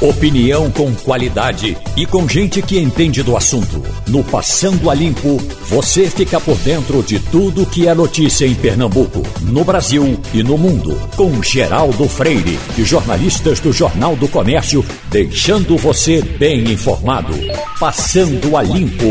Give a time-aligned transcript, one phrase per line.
[0.00, 3.82] Opinião com qualidade e com gente que entende do assunto.
[4.08, 5.36] No Passando a Limpo,
[5.68, 10.56] você fica por dentro de tudo que é notícia em Pernambuco, no Brasil e no
[10.56, 10.98] mundo.
[11.16, 17.34] Com Geraldo Freire e jornalistas do Jornal do Comércio, deixando você bem informado.
[17.78, 19.04] Passando a Limpo.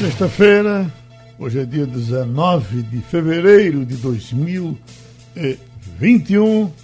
[0.00, 0.92] Sexta-feira,
[1.38, 6.83] hoje é dia 19 de fevereiro de 2021.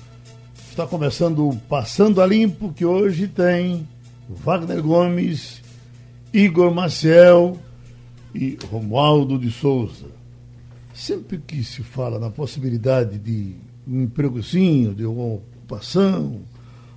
[0.70, 3.88] Está começando o Passando a Limpo, que hoje tem
[4.28, 5.60] Wagner Gomes,
[6.32, 7.58] Igor Maciel
[8.32, 10.06] e Romualdo de Souza.
[10.94, 16.40] Sempre que se fala na possibilidade de um empregozinho, de alguma ocupação,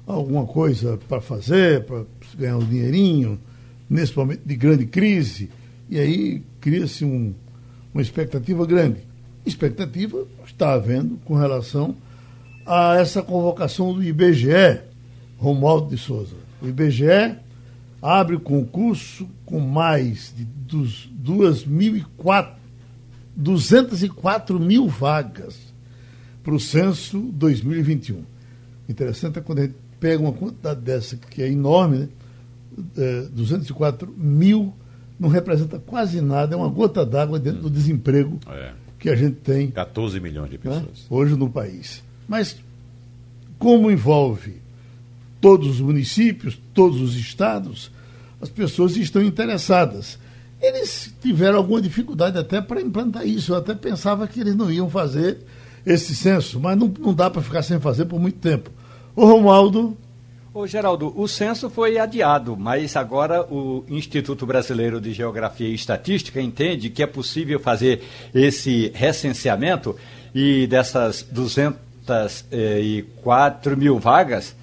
[0.05, 2.05] alguma coisa para fazer, para
[2.37, 3.39] ganhar um dinheirinho,
[3.89, 5.49] nesse momento de grande crise,
[5.89, 7.33] e aí cria-se um,
[7.91, 8.99] uma expectativa grande.
[9.43, 12.12] Expectativa está havendo com relação a
[12.99, 14.81] essa convocação do IBGE,
[15.37, 16.35] Romualdo de Souza.
[16.61, 17.35] O IBGE
[18.01, 21.09] abre concurso com mais de dos
[23.35, 25.73] 204 mil vagas
[26.43, 28.23] para o censo 2021.
[28.89, 32.09] Interessante é quando a gente pega uma quantidade dessa, que é enorme, né?
[32.97, 34.73] É, 204 mil
[35.19, 38.71] não representa quase nada, é uma gota d'água dentro do desemprego é.
[38.99, 39.69] que a gente tem.
[39.69, 40.83] 14 milhões de pessoas.
[40.83, 41.05] Né?
[41.09, 42.03] Hoje no país.
[42.27, 42.57] Mas,
[43.59, 44.61] como envolve
[45.39, 47.91] todos os municípios, todos os estados,
[48.41, 50.17] as pessoas estão interessadas.
[50.61, 53.51] Eles tiveram alguma dificuldade até para implantar isso.
[53.51, 55.39] Eu até pensava que eles não iam fazer
[55.85, 58.71] esse censo, mas não, não dá para ficar sem fazer por muito tempo.
[59.15, 59.97] O Romualdo.
[60.53, 66.39] Ô Geraldo, o censo foi adiado, mas agora o Instituto Brasileiro de Geografia e Estatística
[66.39, 69.95] entende que é possível fazer esse recenseamento
[70.33, 74.55] e dessas 200 204 mil vagas,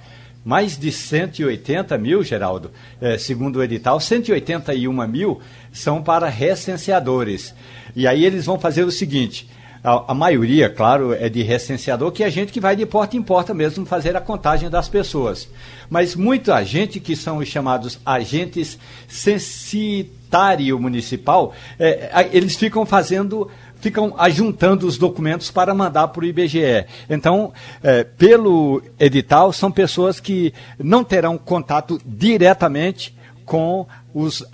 [0.45, 5.41] mais de 180 mil, Geraldo, eh, segundo o edital, 181 mil
[5.73, 7.55] são para recenseadores.
[7.95, 9.49] E aí eles vão fazer o seguinte:
[9.83, 13.23] a, a, maioria, claro, é de recenseador, que é gente que vai de porta em
[13.23, 15.49] porta mesmo fazer a contagem das pessoas.
[15.89, 18.79] Mas muita gente que são os chamados agentes
[19.09, 26.87] censitário municipal, eh, eles ficam fazendo ficam ajuntando os documentos para mandar para o IBGE.
[27.09, 27.53] Então,
[27.83, 34.45] é, pelo edital, são pessoas que não terão contato diretamente com os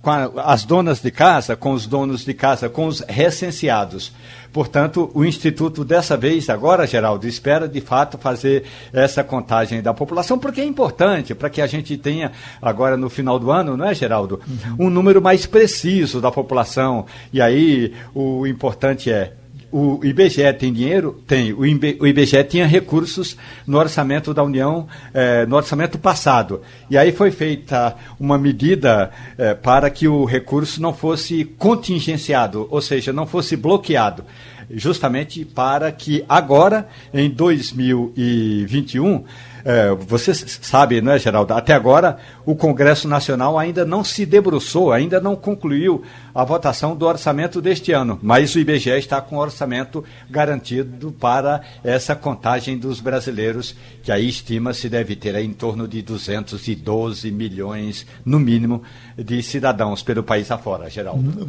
[0.00, 4.12] com a, as donas de casa, com os donos de casa, com os recenseados.
[4.52, 10.38] Portanto, o Instituto, dessa vez, agora, Geraldo, espera de fato fazer essa contagem da população,
[10.38, 13.94] porque é importante para que a gente tenha, agora no final do ano, não é,
[13.94, 14.86] Geraldo, uhum.
[14.86, 17.06] um número mais preciso da população.
[17.32, 19.32] E aí, o importante é
[19.70, 21.22] o IBGE tem dinheiro?
[21.26, 21.52] Tem.
[21.52, 23.36] O IBGE tinha recursos
[23.66, 26.62] no orçamento da União, eh, no orçamento passado.
[26.88, 32.80] E aí foi feita uma medida eh, para que o recurso não fosse contingenciado, ou
[32.80, 34.24] seja, não fosse bloqueado.
[34.70, 39.24] Justamente para que agora, em 2021,
[39.64, 41.52] é, você sabe, não é, Geraldo?
[41.54, 46.02] Até agora, o Congresso Nacional ainda não se debruçou, ainda não concluiu
[46.34, 52.14] a votação do orçamento deste ano, mas o IBGE está com orçamento garantido para essa
[52.14, 58.82] contagem dos brasileiros, que aí estima-se deve ter em torno de 212 milhões, no mínimo,
[59.16, 61.46] de cidadãos pelo país afora, Geraldo.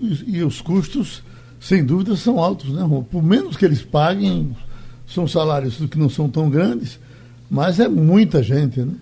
[0.00, 1.22] E, e os custos,
[1.60, 4.56] sem dúvida, são altos, né, Por menos que eles paguem,
[5.06, 6.98] são salários que não são tão grandes
[7.52, 8.94] mas é muita gente, né?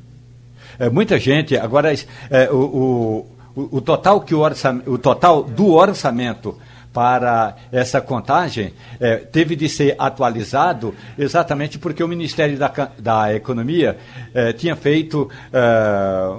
[0.76, 1.56] É muita gente.
[1.56, 1.94] Agora,
[2.28, 3.24] é, o,
[3.54, 6.58] o, o, total que o, orçamento, o total do orçamento
[6.92, 13.96] para essa contagem é, teve de ser atualizado exatamente porque o Ministério da, da Economia
[14.34, 16.34] é, tinha feito é,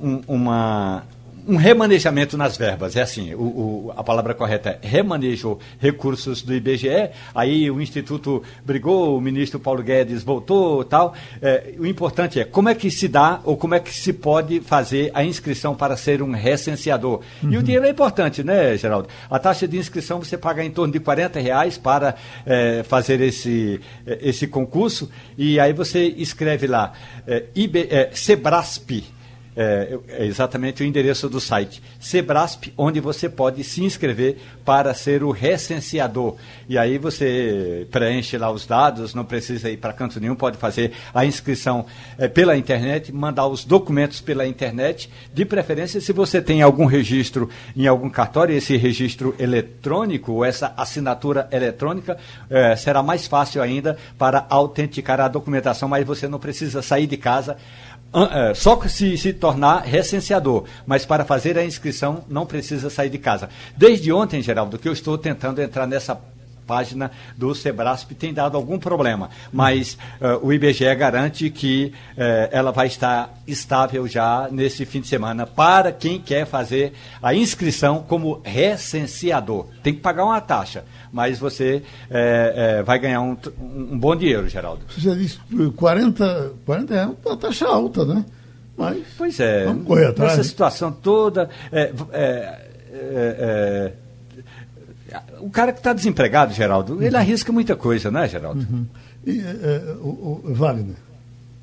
[0.00, 1.02] um, uma
[1.46, 6.54] um remanejamento nas verbas, é assim, o, o, a palavra correta é remanejo recursos do
[6.54, 11.14] IBGE, aí o Instituto brigou, o ministro Paulo Guedes voltou tal.
[11.42, 14.60] É, o importante é como é que se dá ou como é que se pode
[14.60, 17.20] fazer a inscrição para ser um recenseador.
[17.42, 17.50] Uhum.
[17.50, 17.62] E o uhum.
[17.62, 19.08] dinheiro é importante, né, Geraldo?
[19.30, 22.14] A taxa de inscrição você paga em torno de 40 reais para
[22.46, 26.92] é, fazer esse, esse concurso, e aí você escreve lá,
[27.26, 29.04] é, IB, é, Sebrasp
[29.56, 35.22] é, é, exatamente o endereço do site, Sebrasp, onde você pode se inscrever para ser
[35.22, 36.36] o recenseador.
[36.68, 40.92] E aí você preenche lá os dados, não precisa ir para canto nenhum, pode fazer
[41.14, 41.86] a inscrição
[42.18, 47.48] é, pela internet, mandar os documentos pela internet, de preferência se você tem algum registro
[47.76, 52.18] em algum cartório, esse registro eletrônico, essa assinatura eletrônica,
[52.50, 57.16] é, será mais fácil ainda para autenticar a documentação, mas você não precisa sair de
[57.16, 57.56] casa
[58.54, 63.48] só se, se tornar recenseador, mas para fazer a inscrição não precisa sair de casa.
[63.76, 66.18] Desde ontem, Geraldo, que eu estou tentando entrar nessa
[66.66, 72.72] página do Sebrasp tem dado algum problema, mas uh, o IBGE garante que uh, ela
[72.72, 78.40] vai estar estável já nesse fim de semana para quem quer fazer a inscrição como
[78.44, 79.66] recenseador.
[79.82, 84.82] Tem que pagar uma taxa, mas você uh, vai ganhar um, um, bom dinheiro, Geraldo.
[84.88, 85.38] Você já disse
[85.76, 88.24] 40, 40 é uma taxa alta, né?
[88.76, 90.48] Mas pois é, vamos correr atrás, nessa né?
[90.48, 91.48] situação toda.
[91.70, 93.92] É, é,
[95.40, 98.60] o cara que está desempregado, Geraldo, ele arrisca muita coisa, né, Geraldo?
[98.60, 98.86] Uhum.
[99.26, 100.96] E, é, é, o, o, Wagner,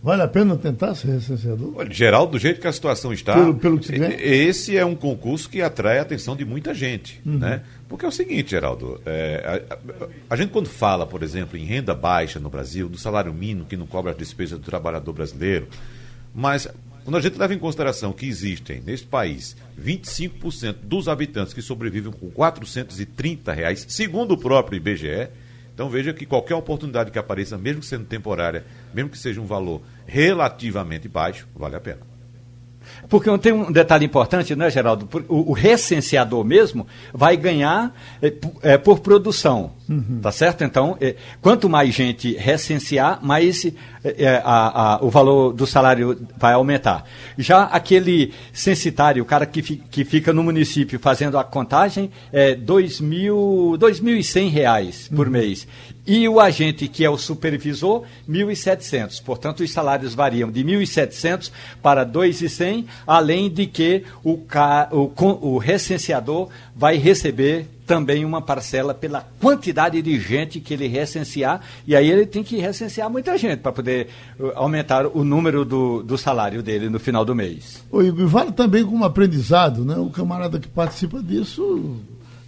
[0.02, 1.74] vale a pena tentar ser recenseador?
[1.76, 5.50] Olha, Geraldo, do jeito que a situação está, pelo, pelo que esse é um concurso
[5.50, 7.38] que atrai a atenção de muita gente, uhum.
[7.38, 7.62] né?
[7.88, 11.66] Porque é o seguinte, Geraldo, é, a, a, a, gente quando fala, por exemplo, em
[11.66, 15.68] renda baixa no Brasil, do salário mínimo que não cobra as despesas do trabalhador brasileiro,
[16.34, 16.68] mas
[17.04, 22.12] quando a gente leva em consideração que existem neste país 25% dos habitantes que sobrevivem
[22.12, 25.30] com 430 reais, segundo o próprio IBGE,
[25.74, 29.82] então veja que qualquer oportunidade que apareça, mesmo sendo temporária, mesmo que seja um valor
[30.06, 32.11] relativamente baixo, vale a pena.
[33.12, 35.06] Porque tem um detalhe importante, né, Geraldo?
[35.28, 37.94] O, o recenseador mesmo vai ganhar
[38.62, 40.22] é, por produção, uhum.
[40.22, 40.64] tá certo?
[40.64, 43.74] Então, é, quanto mais gente recensear, mais é,
[44.18, 47.04] é, a, a, o valor do salário vai aumentar.
[47.38, 52.56] Já aquele censitário, o cara que, fi, que fica no município fazendo a contagem, é
[52.56, 55.34] 2.100 reais por uhum.
[55.34, 55.68] mês.
[56.06, 59.22] E o agente, que é o supervisor, 1.700.
[59.24, 61.52] Portanto, os salários variam de 1.700
[61.82, 64.40] para 2.100, além de que o,
[64.92, 71.62] o, o recenseador vai receber também uma parcela pela quantidade de gente que ele recensear,
[71.86, 74.08] e aí ele tem que recensear muita gente para poder
[74.40, 77.84] uh, aumentar o número do, do salário dele no final do mês.
[77.92, 79.98] O Igor, vale também como aprendizado, né?
[79.98, 82.00] O camarada que participa disso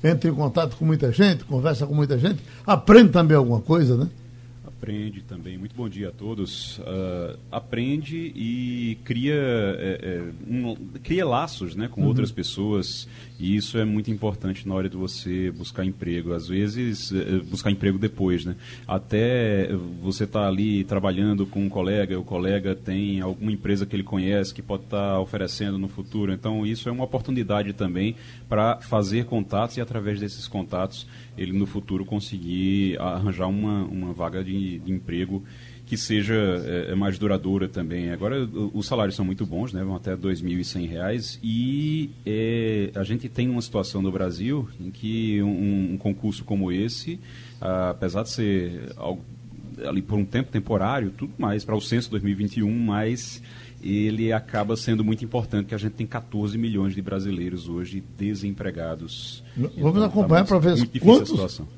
[0.03, 4.07] entra em contato com muita gente, conversa com muita gente, aprende também alguma coisa, né?
[4.83, 5.57] Aprende também.
[5.57, 6.77] Muito bom dia a todos.
[6.79, 12.07] Uh, aprende e cria, é, é, um, cria laços né, com uhum.
[12.07, 13.07] outras pessoas.
[13.39, 16.33] E isso é muito importante na hora de você buscar emprego.
[16.33, 18.43] Às vezes, é, buscar emprego depois.
[18.43, 18.57] Né?
[18.85, 19.69] Até
[20.01, 24.53] você está ali trabalhando com um colega, o colega tem alguma empresa que ele conhece
[24.53, 26.33] que pode estar tá oferecendo no futuro.
[26.33, 28.17] Então, isso é uma oportunidade também
[28.49, 31.07] para fazer contatos e, através desses contatos,
[31.37, 35.43] ele no futuro conseguir arranjar uma, uma vaga de, de emprego
[35.85, 38.11] que seja é, é mais duradoura também.
[38.11, 39.83] Agora, os salários são muito bons, né?
[39.83, 45.41] vão até R$ 2.100 e é, a gente tem uma situação no Brasil em que
[45.43, 47.19] um, um concurso como esse,
[47.61, 49.21] ah, apesar de ser algo,
[49.85, 53.41] ali por um tempo temporário, tudo mais, para o censo 2021, mas
[53.81, 59.43] ele acaba sendo muito importante, que a gente tem 14 milhões de brasileiros hoje desempregados.
[59.57, 61.69] Vamos então, tá acompanhar tá para ver quantos,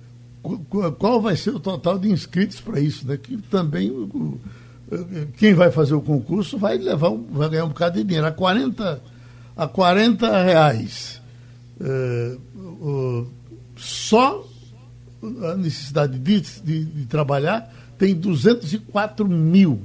[0.97, 3.17] qual vai ser o total de inscritos para isso, né?
[3.17, 4.39] Que também o,
[5.37, 8.27] quem vai fazer o concurso vai levar vai ganhar um bocado de dinheiro.
[8.27, 9.01] A 40,
[9.55, 11.21] a 40 reais.
[11.81, 13.27] É, o,
[13.75, 14.45] só
[15.51, 19.81] a necessidade de, de, de, trabalhar tem 204 mil.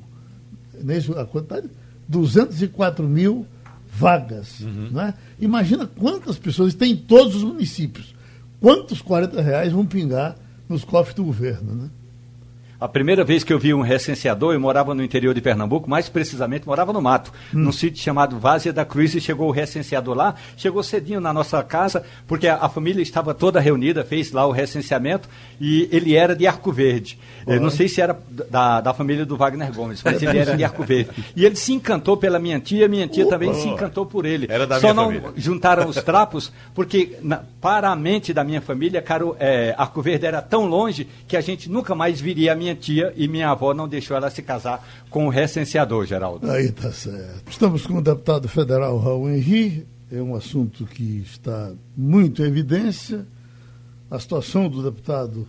[0.82, 1.20] Não é?
[1.20, 1.68] A quantidade?
[2.06, 3.46] 204 mil
[3.92, 4.60] vagas.
[4.60, 4.90] Uhum.
[4.90, 5.14] Né?
[5.40, 8.14] Imagina quantas pessoas tem em todos os municípios.
[8.60, 10.36] Quantos 40 reais vão pingar
[10.70, 11.74] nos cofres do governo?
[11.74, 11.90] Né?
[12.80, 16.08] A primeira vez que eu vi um recenseador, eu morava no interior de Pernambuco, mais
[16.08, 17.58] precisamente morava no mato, hum.
[17.58, 21.62] num sítio chamado Várzea da Cruz, e chegou o recenseador lá, chegou cedinho na nossa
[21.62, 25.28] casa, porque a, a família estava toda reunida, fez lá o recenseamento,
[25.60, 27.18] e ele era de Arco Verde.
[27.46, 28.18] Eu não sei se era
[28.50, 31.10] da, da família do Wagner Gomes, mas ele era de Arco Verde.
[31.36, 33.34] E ele se encantou pela minha tia, minha tia Opa.
[33.34, 34.46] também se encantou por ele.
[34.48, 35.32] Era da Só minha não família.
[35.36, 40.26] juntaram os trapos, porque na, para a mente da minha família, caro, é, Arco Verde
[40.26, 43.50] era tão longe que a gente nunca mais viria a minha minha tia e minha
[43.50, 46.50] avó não deixou ela se casar com o recenseador, Geraldo.
[46.50, 47.50] Aí tá certo.
[47.50, 49.86] Estamos com o deputado federal Raul Henri.
[50.10, 53.26] É um assunto que está muito em evidência.
[54.10, 55.46] A situação do deputado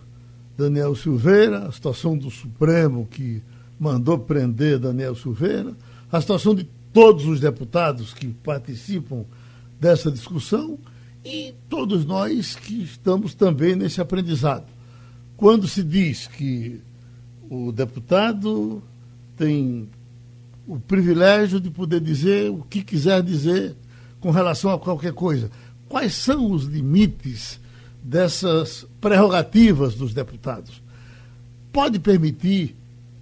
[0.56, 3.42] Daniel Silveira, a situação do Supremo que
[3.78, 5.72] mandou prender Daniel Silveira,
[6.10, 9.24] a situação de todos os deputados que participam
[9.80, 10.78] dessa discussão
[11.24, 14.66] e todos nós que estamos também nesse aprendizado.
[15.36, 16.80] Quando se diz que
[17.52, 18.82] o deputado
[19.36, 19.86] tem
[20.66, 23.76] o privilégio de poder dizer o que quiser dizer
[24.20, 25.50] com relação a qualquer coisa,
[25.86, 27.60] quais são os limites
[28.02, 30.82] dessas prerrogativas dos deputados?
[31.70, 32.74] Pode permitir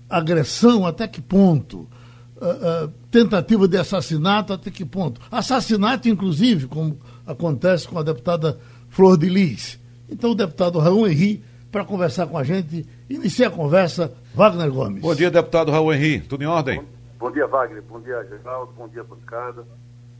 [0.09, 1.89] agressão até que ponto?
[2.37, 5.21] Uh, uh, tentativa de assassinato até que ponto?
[5.29, 6.97] Assassinato, inclusive, como
[7.27, 8.61] acontece com a deputada
[8.91, 9.79] Flor de Lis.
[10.09, 15.01] Então, o deputado Raul Henri, para conversar com a gente, inicia a conversa, Wagner Gomes.
[15.01, 16.21] Bom dia, deputado Raul Henri.
[16.21, 16.79] Tudo em ordem?
[16.81, 16.87] Bom,
[17.19, 17.83] bom dia, Wagner.
[17.83, 18.73] Bom dia, Geraldo.
[18.73, 19.65] Bom dia, bancada.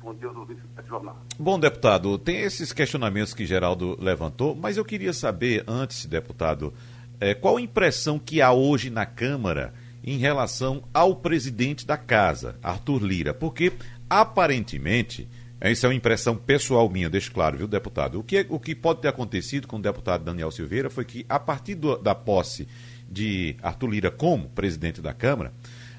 [0.03, 1.17] Bom dia ouvintes do jornal.
[1.39, 6.73] Bom, deputado, tem esses questionamentos que Geraldo levantou, mas eu queria saber, antes, deputado,
[7.21, 12.57] é, qual a impressão que há hoje na Câmara em relação ao presidente da casa,
[12.63, 13.35] Arthur Lira?
[13.35, 13.73] Porque,
[14.09, 15.29] aparentemente,
[15.69, 18.19] isso é uma impressão pessoal minha, deixo claro, viu, deputado?
[18.19, 21.39] O que, o que pode ter acontecido com o deputado Daniel Silveira foi que, a
[21.39, 22.67] partir do, da posse
[23.11, 25.53] de Arthur Lira como presidente da Câmara,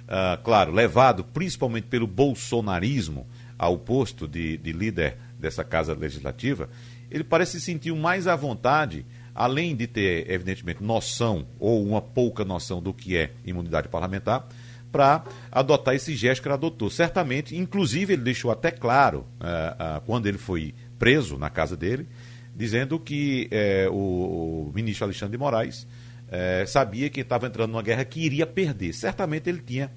[0.03, 6.67] uh, claro, levado principalmente pelo bolsonarismo ao posto de, de líder dessa casa legislativa,
[7.11, 12.43] ele parece se sentir mais à vontade, além de ter, evidentemente, noção ou uma pouca
[12.43, 14.47] noção do que é imunidade parlamentar,
[14.91, 16.89] para adotar esse gesto que ele adotou.
[16.89, 22.07] Certamente, inclusive, ele deixou até claro, uh, uh, quando ele foi preso na casa dele,
[22.55, 23.49] dizendo que
[23.87, 25.87] uh, o, o, ministro Alexandre de Moraes
[26.33, 28.93] eh, sabia que estava entrando numa guerra que iria perder.
[28.93, 29.91] Certamente ele tinha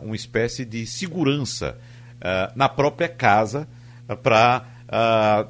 [0.00, 1.76] uma espécie de segurança
[2.54, 3.66] na própria casa
[4.22, 4.64] para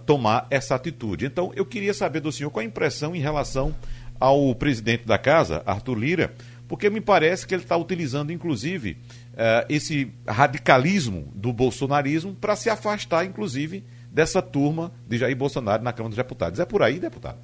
[0.06, 1.26] tomar essa atitude.
[1.26, 3.75] Então, eu queria saber do senhor qual a impressão em relação
[4.18, 6.35] ao presidente da casa, Arthur Lira,
[6.73, 8.97] porque me parece que ele está utilizando, inclusive,
[9.33, 15.93] uh, esse radicalismo do bolsonarismo para se afastar, inclusive, dessa turma de Jair Bolsonaro na
[15.93, 16.59] Câmara dos Deputados.
[16.59, 17.38] É por aí, deputado?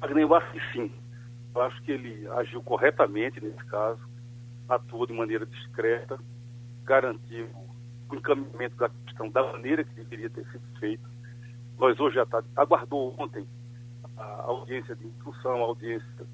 [0.00, 0.92] Wagner, eu acho que sim.
[1.56, 3.98] Eu acho que ele agiu corretamente nesse caso,
[4.68, 6.16] atuou de maneira discreta,
[6.84, 7.48] garantiu
[8.08, 11.02] o encaminhamento da questão da maneira que deveria ter sido feito.
[11.80, 13.44] Nós hoje já tá, aguardou ontem
[14.16, 16.24] a audiência de instrução, a audiência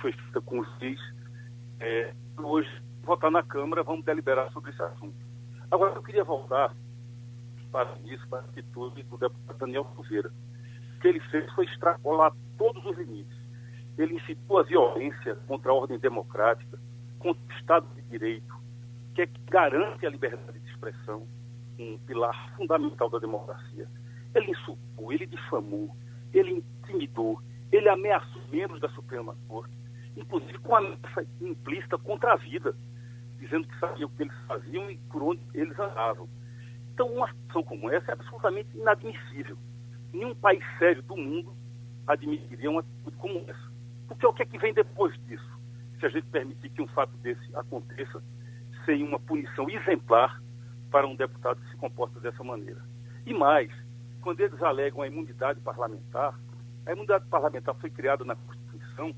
[0.00, 1.17] foi feita com os CIS,
[1.80, 2.70] é, hoje,
[3.02, 5.16] votar na Câmara, vamos deliberar sobre esse assunto.
[5.70, 6.74] Agora, eu queria voltar
[7.70, 10.30] para isso, para a atitude do deputado Daniel Silveira.
[10.96, 13.36] O que ele fez foi extrapolar todos os limites.
[13.96, 16.78] Ele incitou a violência contra a ordem democrática,
[17.18, 18.54] contra o Estado de Direito,
[19.14, 21.26] que, é que garante a liberdade de expressão,
[21.78, 23.88] um pilar fundamental da democracia.
[24.34, 25.94] Ele insultou, ele difamou,
[26.32, 29.77] ele intimidou, ele ameaçou membros da Suprema Corte
[30.18, 32.74] inclusive com ameaça implícita contra a vida,
[33.38, 36.28] dizendo que sabiam o que eles faziam e por onde eles andavam.
[36.92, 39.56] Então, uma situação como essa é absolutamente inadmissível.
[40.12, 41.54] Nenhum país sério do mundo
[42.06, 43.72] admitiria uma atitude como essa.
[44.08, 45.58] Porque o que é que vem depois disso?
[46.00, 48.22] Se a gente permitir que um fato desse aconteça
[48.84, 50.42] sem uma punição exemplar
[50.90, 52.82] para um deputado que se comporta dessa maneira.
[53.26, 53.70] E mais,
[54.22, 56.38] quando eles alegam a imunidade parlamentar,
[56.86, 59.14] a imunidade parlamentar foi criada na Constituição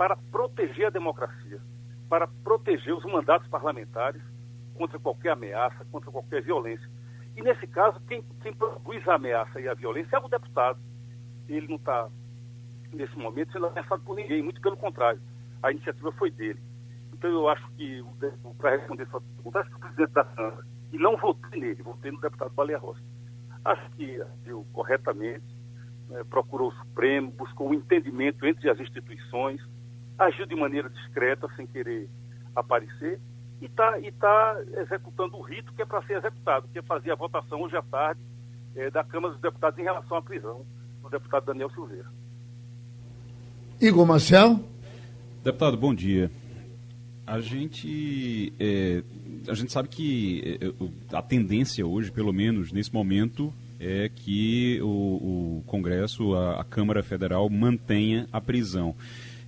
[0.00, 1.60] para proteger a democracia,
[2.08, 4.22] para proteger os mandatos parlamentares
[4.74, 6.88] contra qualquer ameaça, contra qualquer violência.
[7.36, 10.80] E nesse caso, quem, quem produz a ameaça e a violência é o deputado.
[11.46, 12.08] Ele não está,
[12.90, 15.20] nesse momento, sendo ameaçado por ninguém, muito pelo contrário.
[15.62, 16.62] A iniciativa foi dele.
[17.12, 18.02] Então eu acho que,
[18.56, 20.64] para responder sua pergunta, acho que o presidente da Câmara,
[20.94, 23.04] e não votei nele, votei no deputado Baleia Rossi,
[23.66, 25.44] acho que agiu corretamente,
[26.08, 29.60] né, procurou o Supremo, buscou o um entendimento entre as instituições,
[30.24, 32.08] agiu de maneira discreta, sem querer
[32.54, 33.18] aparecer,
[33.60, 37.10] e está e tá executando o rito que é para ser executado, que é fazer
[37.10, 38.20] a votação hoje à tarde
[38.76, 40.64] é, da Câmara dos Deputados em relação à prisão
[41.02, 42.06] do deputado Daniel Silveira.
[43.80, 44.60] Igor Marcel.
[45.42, 46.30] Deputado, bom dia.
[47.26, 49.02] A gente, é,
[49.48, 54.86] a gente sabe que é, a tendência hoje, pelo menos nesse momento, é que o,
[55.58, 58.94] o Congresso, a, a Câmara Federal, mantenha a prisão.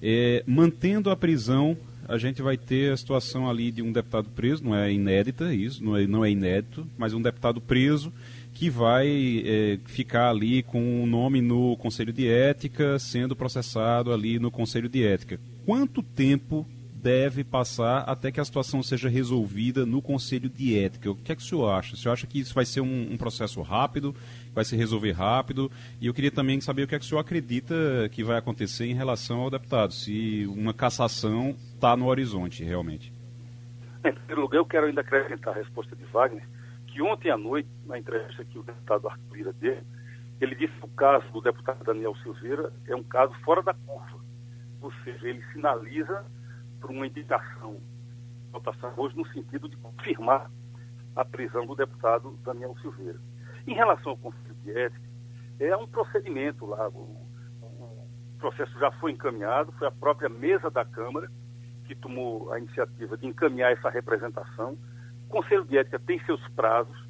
[0.03, 1.77] É, mantendo a prisão,
[2.09, 5.85] a gente vai ter a situação ali de um deputado preso, não é inédita isso,
[5.85, 8.13] não é, não é inédito, mas um deputado preso
[8.53, 14.13] que vai é, ficar ali com o um nome no Conselho de Ética, sendo processado
[14.13, 15.41] ali no Conselho de Ética.
[15.65, 16.67] Quanto tempo
[17.03, 21.11] deve passar até que a situação seja resolvida no Conselho de Ética?
[21.11, 21.95] O que é que o senhor acha?
[21.95, 24.15] O senhor acha que isso vai ser um, um processo rápido?
[24.55, 25.71] vai se resolver rápido.
[26.01, 27.75] E eu queria também saber o que é que o senhor acredita
[28.11, 33.13] que vai acontecer em relação ao deputado, se uma cassação está no horizonte realmente.
[34.05, 36.47] Em primeiro lugar, eu quero ainda acrescentar a resposta de Wagner,
[36.89, 39.79] que ontem à noite, na entrevista que o deputado Arthur Lira deu,
[40.41, 44.21] ele disse que o caso do deputado Daniel Silveira é um caso fora da curva.
[44.81, 46.25] Ou seja, ele sinaliza
[46.83, 47.81] por uma indicação
[48.51, 50.51] votação hoje no sentido de confirmar
[51.17, 53.19] a prisão do deputado Daniel Silveira.
[53.67, 55.09] Em relação ao Conselho de Ética,
[55.59, 56.89] é um procedimento lá.
[56.89, 57.27] O,
[57.63, 58.07] o
[58.39, 61.31] processo já foi encaminhado, foi a própria mesa da Câmara
[61.87, 64.77] que tomou a iniciativa de encaminhar essa representação.
[65.27, 67.09] O Conselho de Ética tem seus prazos,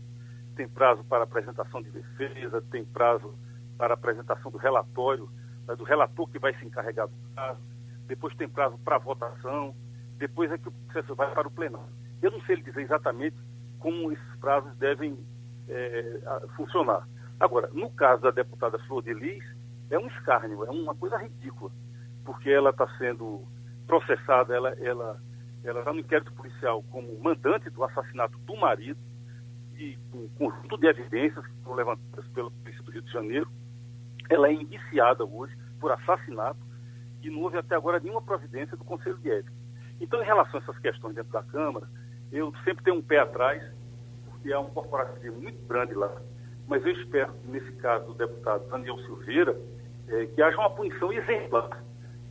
[0.54, 3.34] tem prazo para apresentação de defesa, tem prazo
[3.76, 5.28] para apresentação do relatório,
[5.76, 7.60] do relator que vai se encarregar do caso,
[8.06, 9.74] depois tem prazo para votação,
[10.18, 11.92] depois é que o processo vai para o plenário.
[12.20, 13.36] Eu não sei lhe dizer exatamente
[13.78, 15.18] como esses prazos devem
[15.68, 16.20] é,
[16.56, 17.06] funcionar.
[17.40, 19.44] Agora, no caso da deputada Flor de Lis,
[19.90, 21.72] é um escárnio, é uma coisa ridícula,
[22.24, 23.44] porque ela está sendo
[23.86, 25.20] processada, ela ela
[25.64, 28.98] ela está no inquérito policial como mandante do assassinato do marido
[29.76, 33.50] e com um conjunto de evidências que foram levantadas pela polícia do Rio de Janeiro.
[34.28, 36.58] Ela é indiciada hoje por assassinato
[37.22, 39.52] e não houve até agora nenhuma providência do Conselho de Ética.
[40.00, 41.88] Então, em relação a essas questões dentro da Câmara,
[42.30, 43.62] eu sempre tenho um pé atrás,
[44.26, 46.10] porque há um corporativismo muito grande lá.
[46.66, 49.56] Mas eu espero nesse caso do deputado Daniel Silveira,
[50.08, 51.82] é, que haja uma punição exemplar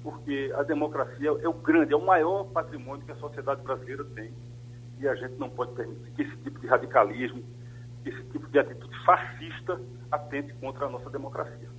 [0.03, 4.33] porque a democracia é o grande, é o maior patrimônio que a sociedade brasileira tem.
[4.99, 7.43] E a gente não pode permitir que esse tipo de radicalismo,
[8.05, 9.79] esse tipo de atitude fascista
[10.11, 11.69] atente contra a nossa democracia.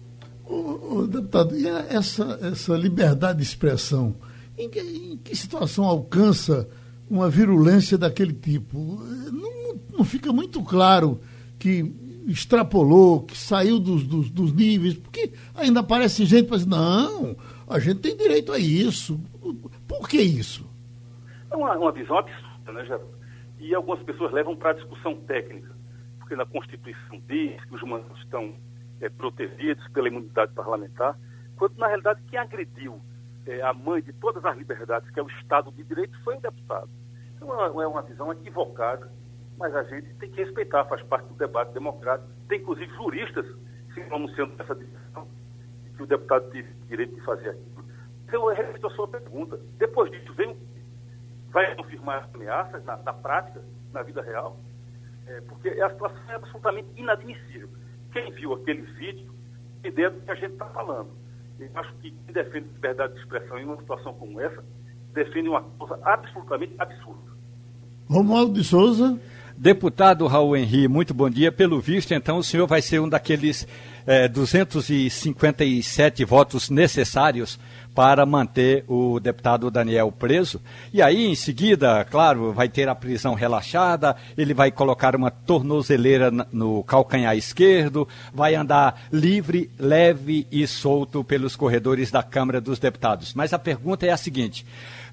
[0.45, 4.17] O, o deputado, e essa, essa liberdade de expressão,
[4.59, 6.69] em que, em que situação alcança
[7.09, 8.79] uma virulência daquele tipo?
[9.31, 11.21] Não, não fica muito claro
[11.59, 11.95] que
[12.27, 17.37] extrapolou, que saiu dos, dos, dos níveis, porque ainda aparece gente para dizer, não,
[17.69, 19.21] a gente tem direito a isso.
[19.87, 20.69] Por que isso?
[21.51, 23.07] É uma, uma visão absurda, né, Geraldo?
[23.59, 25.71] E algumas pessoas levam para a discussão técnica,
[26.19, 28.55] porque na Constituição diz que os mandatos estão
[29.03, 31.19] é, protegidos pela imunidade parlamentar,
[31.57, 33.01] quando na realidade quem agrediu
[33.47, 36.41] é, a mãe de todas as liberdades, que é o Estado de Direito, foi o
[36.41, 36.89] deputado.
[37.37, 39.11] Então é uma visão equivocada,
[39.59, 42.31] mas a gente tem que respeitar, faz parte do debate democrático.
[42.49, 43.47] Tem inclusive juristas
[43.93, 45.27] se pronunciando nessa direção
[45.97, 47.85] que o deputado teve direito de fazer aquilo.
[48.27, 49.61] Então, eu respeito a sua pergunta.
[49.77, 50.57] Depois disso, vem,
[51.51, 54.59] vai confirmar as ameaças na, na prática, na vida real?
[55.27, 57.69] É, porque a situação é absolutamente inadmissível.
[58.13, 59.33] Quem viu aquele vídeo
[59.89, 61.11] ideia do que a gente está falando.
[61.59, 64.63] Eu acho que quem defende liberdade de expressão em uma situação como essa
[65.13, 67.33] defende uma coisa absolutamente absurda.
[68.09, 69.19] Romualdo de Souza.
[69.57, 71.53] Deputado Raul Henri, muito bom dia.
[71.53, 73.69] Pelo visto, então, o senhor vai ser um daqueles
[74.07, 77.61] é, 257 votos necessários
[77.95, 80.61] para manter o deputado Daniel preso.
[80.93, 86.31] E aí, em seguida, claro, vai ter a prisão relaxada, ele vai colocar uma tornozeleira
[86.53, 93.35] no calcanhar esquerdo, vai andar livre, leve e solto pelos corredores da Câmara dos Deputados.
[93.35, 94.65] Mas a pergunta é a seguinte: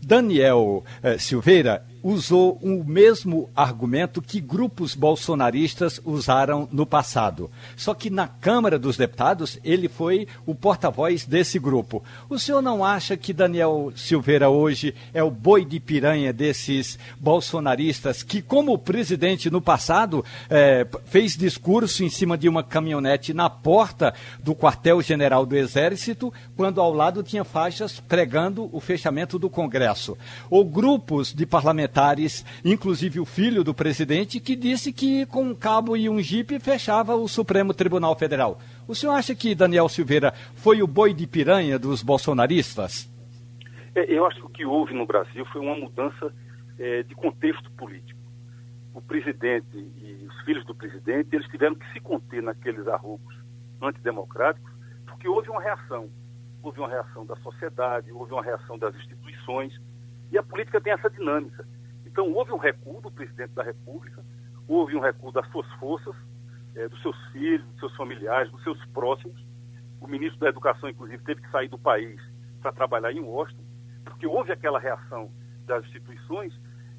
[0.01, 7.51] Daniel eh, Silveira usou o mesmo argumento que grupos bolsonaristas usaram no passado.
[7.75, 12.03] Só que na Câmara dos Deputados ele foi o porta-voz desse grupo.
[12.29, 18.23] O senhor não acha que Daniel Silveira hoje é o boi de piranha desses bolsonaristas
[18.23, 24.13] que, como presidente no passado, eh, fez discurso em cima de uma caminhonete na porta
[24.41, 30.17] do quartel-general do Exército, quando ao lado tinha faixas pregando o fechamento do Congresso?
[30.49, 31.88] Ou grupos de parlamentares
[32.63, 37.15] inclusive o filho do presidente, que disse que com um cabo e um jipe fechava
[37.15, 38.59] o Supremo Tribunal Federal.
[38.87, 43.09] O senhor acha que Daniel Silveira foi o boi de piranha dos bolsonaristas?
[43.95, 46.33] É, eu acho que o que houve no Brasil foi uma mudança
[46.77, 48.19] é, de contexto político.
[48.93, 53.35] O presidente e os filhos do presidente, eles tiveram que se conter naqueles arrobos
[53.81, 54.71] antidemocráticos,
[55.05, 56.09] porque houve uma reação.
[56.61, 59.73] Houve uma reação da sociedade, houve uma reação das instituições,
[60.31, 61.67] e a política tem essa dinâmica.
[62.11, 64.25] Então, houve um recuo do presidente da República,
[64.67, 66.15] houve um recuo das suas forças,
[66.75, 69.39] é, dos seus filhos, dos seus familiares, dos seus próximos.
[70.01, 72.19] O ministro da Educação, inclusive, teve que sair do país
[72.61, 73.63] para trabalhar em Washington,
[74.03, 75.31] porque houve aquela reação
[75.67, 76.51] das instituições.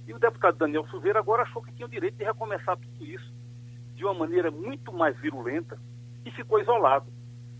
[0.06, 3.34] E o deputado Daniel Silveira agora achou que tinha o direito de recomeçar tudo isso
[3.96, 5.76] de uma maneira muito mais virulenta
[6.24, 7.12] e ficou isolado.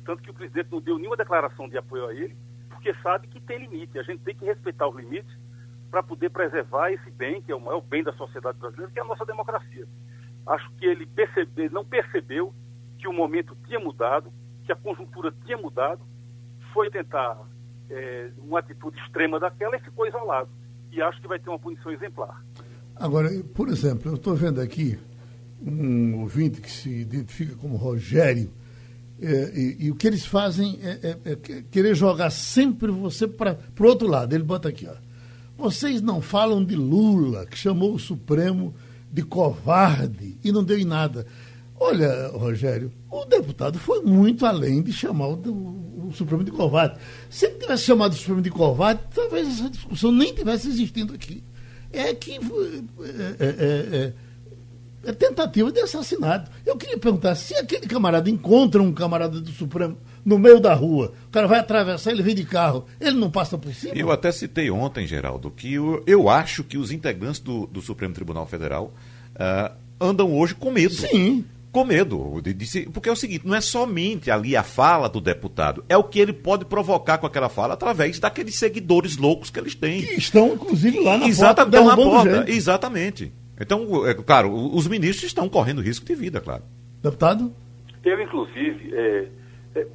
[0.04, 2.36] Tanto que o presidente não deu nenhuma declaração de apoio a ele,
[2.68, 3.98] porque sabe que tem limite.
[3.98, 5.36] A gente tem que respeitar os limites
[5.90, 9.02] para poder preservar esse bem, que é o maior bem da sociedade brasileira, que é
[9.02, 9.86] a nossa democracia.
[10.46, 12.54] Acho que ele percebe, não percebeu
[12.98, 14.32] que o momento tinha mudado,
[14.64, 16.00] que a conjuntura tinha mudado,
[16.72, 17.38] foi tentar
[17.90, 20.48] é, uma atitude extrema daquela e ficou isolado.
[20.92, 22.44] E acho que vai ter uma punição exemplar.
[22.96, 24.98] Agora, por exemplo, eu estou vendo aqui
[25.60, 28.50] um ouvinte que se identifica como Rogério,
[29.22, 31.36] é, e, e, o que eles fazem é, é, é
[31.70, 34.34] querer jogar sempre você para o outro lado.
[34.34, 34.94] Ele bota aqui, ó.
[35.60, 38.74] Vocês não falam de Lula, que chamou o Supremo
[39.12, 41.26] de covarde e não deu em nada.
[41.78, 46.98] Olha, Rogério, o deputado foi muito além de chamar o, o, o Supremo de covarde.
[47.28, 51.44] Se ele tivesse chamado o Supremo de covarde, talvez essa discussão nem tivesse existindo aqui.
[51.92, 54.12] É que é, é, é,
[55.04, 56.50] é tentativa de assassinato.
[56.64, 61.12] Eu queria perguntar, se aquele camarada encontra um camarada do Supremo no meio da rua,
[61.26, 63.94] o cara vai atravessar, ele vem de carro, ele não passa por cima?
[63.94, 68.14] Eu até citei ontem, Geraldo, que eu, eu acho que os integrantes do, do Supremo
[68.14, 68.92] Tribunal Federal
[69.34, 70.94] uh, andam hoje com medo.
[70.94, 72.40] Sim com medo.
[72.42, 75.96] De, de, porque é o seguinte, não é somente ali a fala do deputado, é
[75.96, 80.02] o que ele pode provocar com aquela fala através daqueles seguidores loucos que eles têm.
[80.02, 81.96] Que estão, inclusive, lá na Exatamente, porta.
[81.96, 83.32] Na porta exatamente.
[83.60, 86.62] Então, é, claro, os ministros estão correndo risco de vida, claro.
[87.02, 87.52] Deputado?
[88.02, 89.28] Eu, inclusive, é,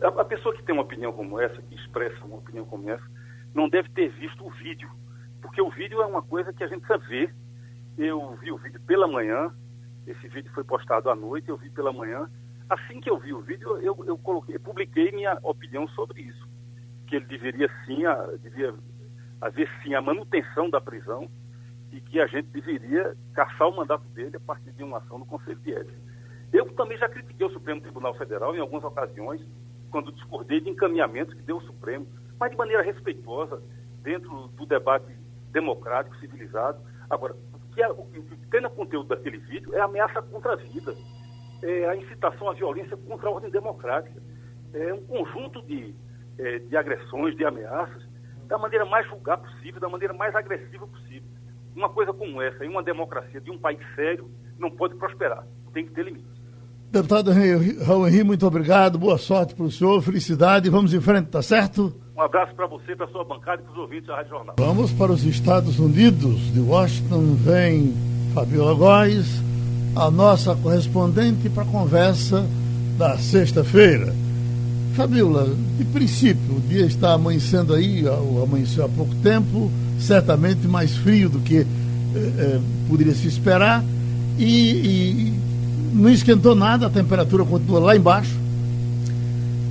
[0.02, 3.04] a, a, pessoa que tem uma opinião como essa, que expressa uma opinião como essa,
[3.54, 4.90] não deve ter visto o vídeo.
[5.42, 7.36] Porque o vídeo é uma coisa que a gente precisa ver.
[7.98, 9.54] Eu vi o vídeo pela manhã,
[10.08, 12.30] esse vídeo foi postado à noite, eu vi pela manhã.
[12.70, 16.48] Assim que eu vi o vídeo, eu, eu coloquei, publiquei minha opinião sobre isso.
[17.08, 18.74] Que ele deveria sim, a, devia
[19.40, 21.30] haver sim a manutenção da prisão
[21.92, 25.26] e que a gente deveria caçar o mandato dele a partir de uma ação no
[25.26, 26.00] Conselho de Ética.
[26.52, 29.42] Eu também já critiquei o Supremo Tribunal Federal em algumas ocasiões,
[29.92, 32.08] quando discordei de encaminhamentos que deu o Supremo,
[32.40, 33.62] mas de maneira respeitosa,
[34.02, 35.12] dentro do debate
[35.52, 36.80] democrático, civilizado.
[37.10, 40.54] Agora, o que, é, o que tem no conteúdo daquele vídeo é a ameaça contra
[40.54, 40.94] a vida,
[41.64, 44.22] é a incitação à violência contra a ordem democrática,
[44.74, 45.96] é um conjunto de,
[46.38, 48.04] é, de agressões, de ameaças,
[48.48, 51.28] da maneira mais vulgar possível, da maneira mais agressiva possível.
[51.76, 55.46] Uma coisa como essa, em uma democracia de um país sério, não pode prosperar.
[55.74, 56.35] Tem que ter limites.
[56.96, 57.30] Deputado
[57.86, 58.98] Raul Henrique, muito obrigado.
[58.98, 60.70] Boa sorte para o senhor, felicidade.
[60.70, 61.94] Vamos em frente, tá certo?
[62.16, 64.56] Um abraço para você, para a sua bancada e para os ouvintes da Rádio Jornal.
[64.58, 66.54] Vamos para os Estados Unidos.
[66.54, 67.94] De Washington vem
[68.34, 69.28] Fabiola Góes,
[69.94, 72.48] a nossa correspondente para a conversa
[72.98, 74.16] da sexta-feira.
[74.96, 78.06] Fabiola, de princípio, o dia está amanhecendo aí,
[78.42, 83.84] amanheceu há pouco tempo certamente mais frio do que eh, poderia se esperar,
[84.38, 85.46] e, e
[85.96, 88.46] não esquentou nada, a temperatura continua lá embaixo.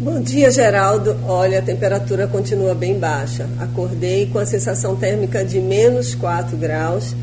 [0.00, 1.16] Bom dia, Geraldo.
[1.26, 3.48] Olha, a temperatura continua bem baixa.
[3.58, 7.14] Acordei com a sensação térmica de menos 4 graus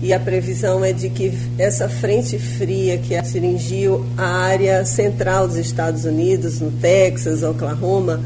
[0.00, 5.56] e a previsão é de que essa frente fria que atingiu a área central dos
[5.56, 8.20] Estados Unidos, no Texas, Oklahoma,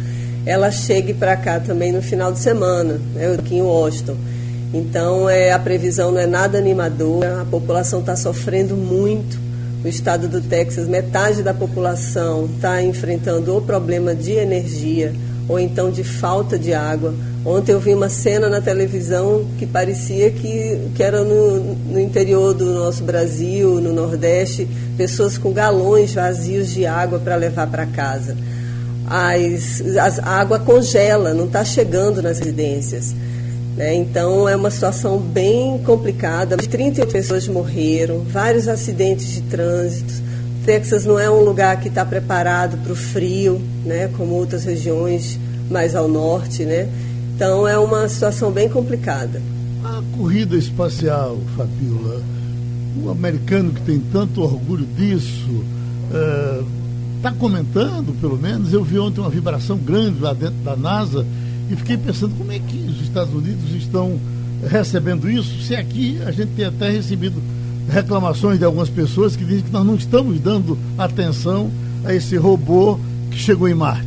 [0.44, 4.16] ela chegue para cá também no final de semana, né, aqui em Washington.
[4.74, 9.41] Então, é, a previsão não é nada animadora, a população está sofrendo muito.
[9.84, 15.12] O estado do Texas, metade da população está enfrentando o problema de energia
[15.48, 17.12] ou então de falta de água.
[17.44, 22.54] Ontem eu vi uma cena na televisão que parecia que, que era no, no interior
[22.54, 28.36] do nosso Brasil, no Nordeste, pessoas com galões vazios de água para levar para casa.
[29.08, 33.12] As, as, a água congela, não está chegando nas residências.
[33.76, 33.94] Né?
[33.94, 36.56] Então é uma situação bem complicada.
[36.56, 40.12] 30 pessoas morreram, vários acidentes de trânsito.
[40.64, 44.08] Texas não é um lugar que está preparado para o frio, né?
[44.16, 45.38] como outras regiões
[45.70, 46.64] mais ao norte.
[46.64, 46.88] Né?
[47.34, 49.40] Então é uma situação bem complicada.
[49.82, 52.22] A corrida espacial, Fabiola,
[53.02, 55.64] o americano que tem tanto orgulho disso,
[57.16, 58.72] está é, comentando, pelo menos.
[58.72, 61.26] Eu vi ontem uma vibração grande lá dentro da NASA
[61.72, 64.20] e fiquei pensando como é que os Estados Unidos estão
[64.68, 67.42] recebendo isso, se aqui a gente tem até recebido
[67.88, 71.70] reclamações de algumas pessoas que dizem que nós não estamos dando atenção
[72.04, 72.98] a esse robô
[73.30, 74.06] que chegou em Marte.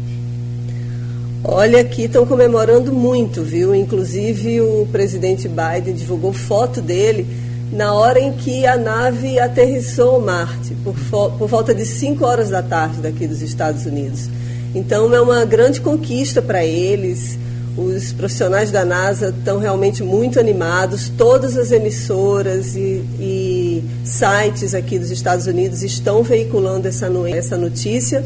[1.43, 3.75] Olha, aqui estão comemorando muito, viu?
[3.75, 7.27] Inclusive o presidente Biden divulgou foto dele
[7.71, 10.93] na hora em que a nave aterrissou Marte, por,
[11.31, 14.29] por volta de 5 horas da tarde daqui dos Estados Unidos.
[14.73, 17.37] Então é uma grande conquista para eles.
[17.77, 21.09] Os profissionais da NASA estão realmente muito animados.
[21.09, 28.23] Todas as emissoras e, e sites aqui dos Estados Unidos estão veiculando essa, essa notícia.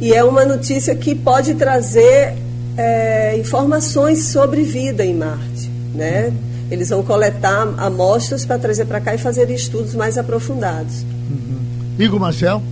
[0.00, 2.34] E é uma notícia que pode trazer
[2.76, 5.70] é, informações sobre vida em Marte.
[5.94, 6.30] Né?
[6.70, 11.02] Eles vão coletar amostras para trazer para cá e fazer estudos mais aprofundados.
[11.30, 11.58] Uhum.
[11.98, 12.62] Igor Marcel.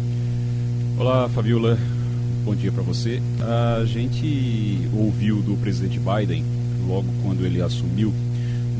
[0.99, 1.79] Olá, Fabiola.
[2.45, 3.23] Bom dia para você.
[3.41, 6.45] A gente ouviu do presidente Biden,
[6.89, 8.13] logo quando ele assumiu,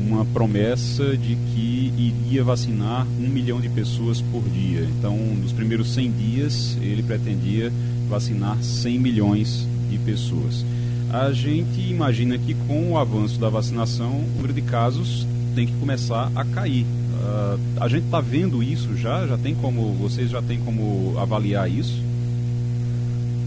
[0.05, 4.81] uma promessa de que iria vacinar um milhão de pessoas por dia.
[4.81, 7.71] Então, nos primeiros 100 dias, ele pretendia
[8.09, 10.65] vacinar 100 milhões de pessoas.
[11.09, 15.73] A gente imagina que com o avanço da vacinação, o número de casos tem que
[15.73, 16.83] começar a cair.
[16.83, 19.25] Uh, a gente está vendo isso já?
[19.25, 22.11] Já tem como vocês já têm como avaliar isso?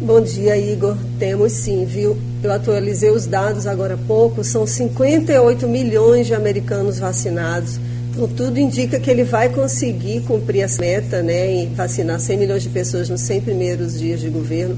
[0.01, 0.95] Bom dia, Igor.
[1.19, 2.19] Temos sim, viu?
[2.43, 4.45] Eu atualizei os dados agora há pouco.
[4.45, 7.81] São 58 milhões de americanos vacinados.
[8.11, 12.63] Então, tudo indica que ele vai conseguir cumprir essa meta, né, e vacinar 100 milhões
[12.63, 14.77] de pessoas nos 100 primeiros dias de governo.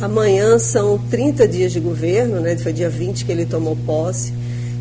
[0.00, 4.32] Amanhã são 30 dias de governo, né, foi dia 20 que ele tomou posse.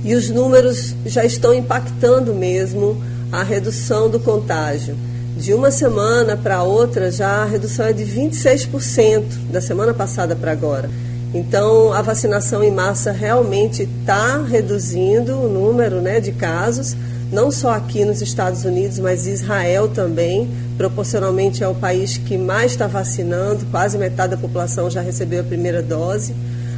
[0.05, 2.95] E os números já estão impactando mesmo
[3.31, 4.95] a redução do contágio.
[5.39, 10.51] De uma semana para outra, já a redução é de 26%, da semana passada para
[10.51, 10.89] agora.
[11.33, 16.93] Então, a vacinação em massa realmente está reduzindo o número né, de casos,
[17.31, 22.73] não só aqui nos Estados Unidos, mas Israel também, proporcionalmente é o país que mais
[22.73, 26.35] está vacinando, quase metade da população já recebeu a primeira dose.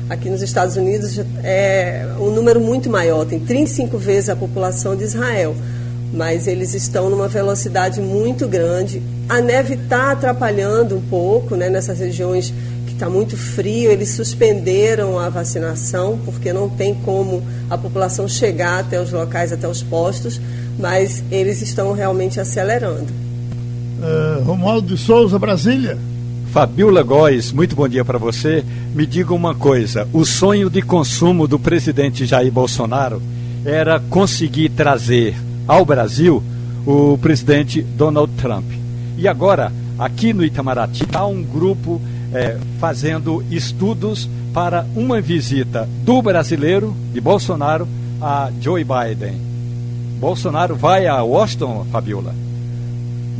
[0.07, 5.05] Aqui nos Estados Unidos é um número muito maior, tem 35 vezes a população de
[5.05, 5.55] Israel
[6.13, 9.01] mas eles estão numa velocidade muito grande.
[9.29, 12.53] A neve está atrapalhando um pouco né, nessas regiões
[12.85, 13.91] que está muito frio.
[13.91, 19.67] Eles suspenderam a vacinação porque não tem como a população chegar até os locais, até
[19.67, 20.39] os postos,
[20.77, 23.07] mas eles estão realmente acelerando.
[24.01, 25.97] Uh, Romualdo de Souza, Brasília.
[26.51, 28.65] Fabiola Góes, muito bom dia para você.
[28.93, 33.21] Me diga uma coisa: o sonho de consumo do presidente Jair Bolsonaro
[33.63, 35.33] era conseguir trazer
[35.71, 36.43] ao Brasil
[36.85, 38.65] o presidente Donald Trump.
[39.17, 42.01] E agora, aqui no Itamaraty, há um grupo
[42.33, 47.87] é, fazendo estudos para uma visita do brasileiro, de Bolsonaro,
[48.21, 49.39] a Joe Biden.
[50.19, 52.35] Bolsonaro vai a Washington, Fabiola?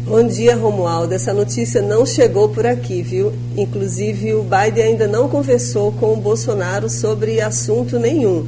[0.06, 1.13] Bom dia, Romualdo.
[1.13, 3.34] Essa notícia não chegou por aqui, viu?
[3.58, 8.48] Inclusive, o Biden ainda não conversou com o Bolsonaro sobre assunto nenhum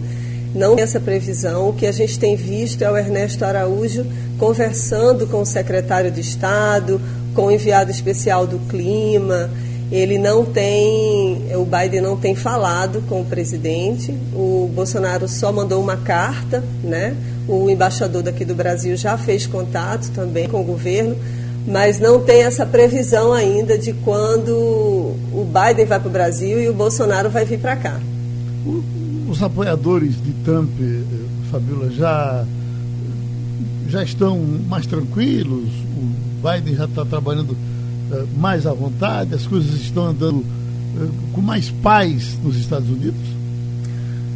[0.54, 1.70] não tem essa previsão.
[1.70, 4.06] O que a gente tem visto é o Ernesto Araújo
[4.38, 7.02] conversando com o secretário de Estado,
[7.34, 9.50] com o enviado especial do clima.
[9.92, 14.12] Ele não tem, o Biden não tem falado com o presidente.
[14.34, 17.16] O Bolsonaro só mandou uma carta, né?
[17.48, 21.16] O embaixador daqui do Brasil já fez contato também com o governo,
[21.68, 26.70] mas não tem essa previsão ainda de quando o Biden vai para o Brasil e
[26.70, 28.00] o Bolsonaro vai vir para cá
[29.34, 31.02] os apoiadores de Trump, eh,
[31.50, 32.46] Fabiola, já,
[33.90, 34.38] já estão
[34.70, 35.70] mais tranquilos?
[35.98, 39.34] O Biden já está trabalhando uh, mais à vontade?
[39.34, 43.20] As coisas estão andando uh, com mais paz nos Estados Unidos?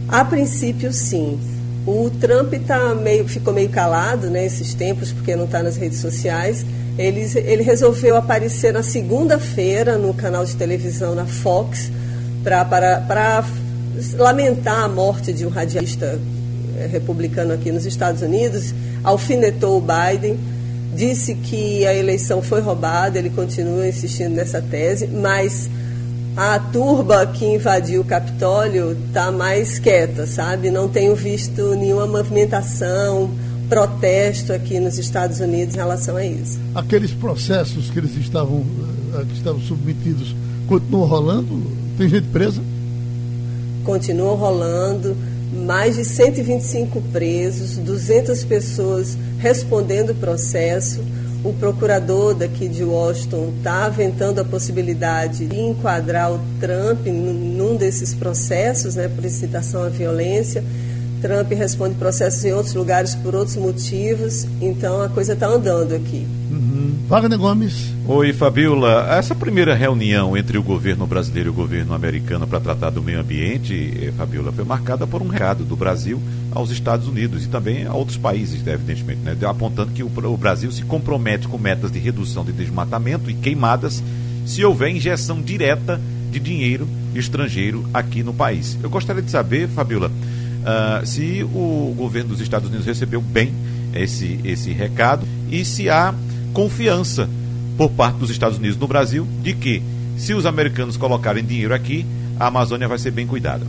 [0.07, 1.39] A princípio, sim.
[1.85, 6.65] O Trump tá meio, ficou meio calado né, tempos, porque não está nas redes sociais.
[6.97, 11.91] Ele, ele resolveu aparecer na segunda-feira no canal de televisão na Fox
[12.43, 13.43] para
[14.17, 16.19] lamentar a morte de um radialista
[16.77, 20.37] eh, republicano aqui nos Estados Unidos, alfinetou o Biden,
[20.95, 25.69] disse que a eleição foi roubada, ele continua insistindo nessa tese, mas
[26.35, 30.69] a turba que invadiu o Capitólio está mais quieta, sabe?
[30.69, 33.31] Não tenho visto nenhuma movimentação,
[33.67, 36.59] protesto aqui nos Estados Unidos em relação a isso.
[36.75, 38.63] Aqueles processos que eles estavam,
[39.15, 40.35] eh, que estavam submetidos
[40.67, 41.63] continuam rolando?
[41.97, 42.61] Tem gente presa?
[43.87, 45.15] Continuam rolando,
[45.65, 50.99] mais de 125 presos, 200 pessoas respondendo o processo.
[51.43, 58.13] O procurador daqui de Washington está aventando a possibilidade de enquadrar o Trump num desses
[58.13, 60.61] processos, né, por incitação à violência.
[61.21, 66.36] Trump responde processos em outros lugares por outros motivos, então a coisa está andando aqui.
[67.07, 67.93] Wagner Gomes.
[68.05, 69.07] Oi, Fabiola.
[69.15, 73.21] Essa primeira reunião entre o governo brasileiro e o governo americano para tratar do meio
[73.21, 77.85] ambiente, eh, Fabiola, foi marcada por um recado do Brasil aos Estados Unidos e também
[77.85, 79.37] a outros países, evidentemente, né?
[79.47, 84.03] apontando que o, o Brasil se compromete com metas de redução de desmatamento e queimadas
[84.45, 88.77] se houver injeção direta de dinheiro estrangeiro aqui no país.
[88.83, 93.53] Eu gostaria de saber, Fabiola, uh, se o governo dos Estados Unidos recebeu bem
[93.95, 96.13] esse, esse recado e se há
[96.57, 97.29] confiança
[97.77, 99.79] por parte dos Estados Unidos no Brasil de que,
[100.17, 102.03] se os americanos colocarem dinheiro aqui,
[102.39, 103.63] a Amazônia vai ser bem cuidada.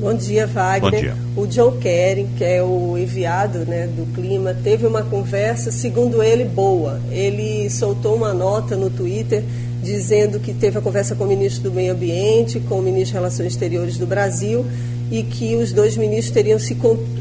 [0.00, 0.90] Bom dia, Wagner.
[0.90, 1.16] Bom dia.
[1.36, 6.44] O John Kerry, que é o enviado né, do clima, teve uma conversa, segundo ele,
[6.44, 7.00] boa.
[7.08, 9.44] Ele soltou uma nota no Twitter
[9.80, 13.14] dizendo que teve a conversa com o ministro do Meio Ambiente, com o ministro de
[13.14, 14.66] Relações Exteriores do Brasil
[15.08, 16.76] e que os dois ministros teriam se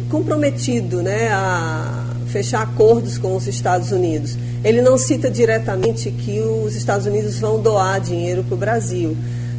[0.10, 4.38] comprometido né, a fechar acordos com os Estados Unidos.
[4.64, 9.16] Ele não cita diretamente que os Estados Unidos vão doar dinheiro para o Brasil.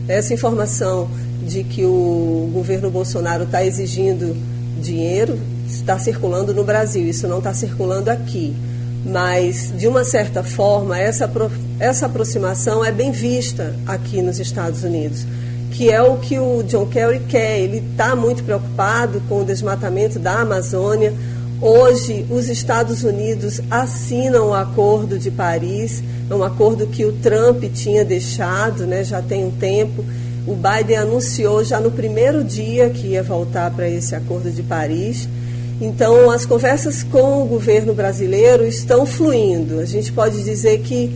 [0.09, 1.09] Essa informação
[1.43, 4.37] de que o governo Bolsonaro está exigindo
[4.81, 5.39] dinheiro
[5.73, 8.55] está circulando no Brasil, isso não está circulando aqui.
[9.05, 11.31] Mas, de uma certa forma, essa,
[11.79, 15.25] essa aproximação é bem vista aqui nos Estados Unidos,
[15.73, 17.61] que é o que o John Kerry quer.
[17.61, 21.15] Ele está muito preocupado com o desmatamento da Amazônia.
[21.63, 27.63] Hoje, os Estados Unidos assinam o Acordo de Paris, é um acordo que o Trump
[27.75, 30.03] tinha deixado, né, já tem um tempo.
[30.47, 35.29] O Biden anunciou já no primeiro dia que ia voltar para esse Acordo de Paris.
[35.83, 39.81] Então, as conversas com o governo brasileiro estão fluindo.
[39.81, 41.15] A gente pode dizer que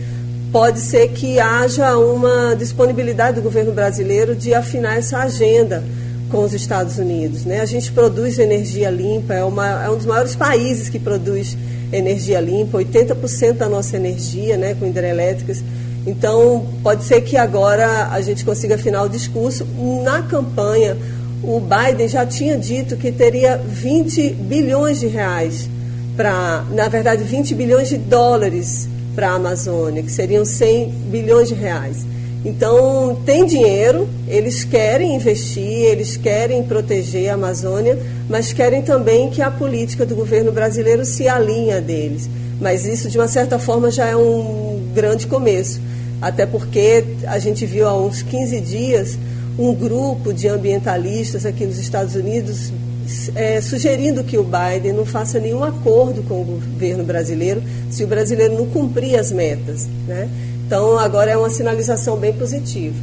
[0.51, 5.83] pode ser que haja uma disponibilidade do governo brasileiro de afinar essa agenda
[6.35, 7.45] com os Estados Unidos.
[7.45, 7.61] Né?
[7.61, 11.57] A gente produz energia limpa, é, uma, é um dos maiores países que produz
[11.93, 15.63] energia limpa, 80% da nossa energia né, com hidrelétricas.
[16.05, 19.65] Então, pode ser que agora a gente consiga afinar o discurso.
[20.03, 20.97] Na campanha,
[21.41, 25.69] o Biden já tinha dito que teria 20 bilhões de reais
[26.17, 31.53] para, na verdade, 20 bilhões de dólares para a Amazônia, que seriam 100 bilhões de
[31.55, 32.05] reais.
[32.45, 37.97] Então, tem dinheiro, eles querem investir, eles querem proteger a Amazônia,
[38.29, 42.29] mas querem também que a política do governo brasileiro se alinhe a deles.
[42.61, 45.81] Mas isso, de uma certa forma, já é um grande começo.
[46.21, 49.17] Até porque a gente viu há uns 15 dias
[49.57, 52.71] um grupo de ambientalistas aqui nos Estados Unidos
[53.35, 58.07] é, sugerindo que o Biden não faça nenhum acordo com o governo brasileiro se o
[58.07, 59.87] brasileiro não cumprir as metas.
[60.07, 60.29] Né?
[60.65, 62.95] Então, agora é uma sinalização bem positiva.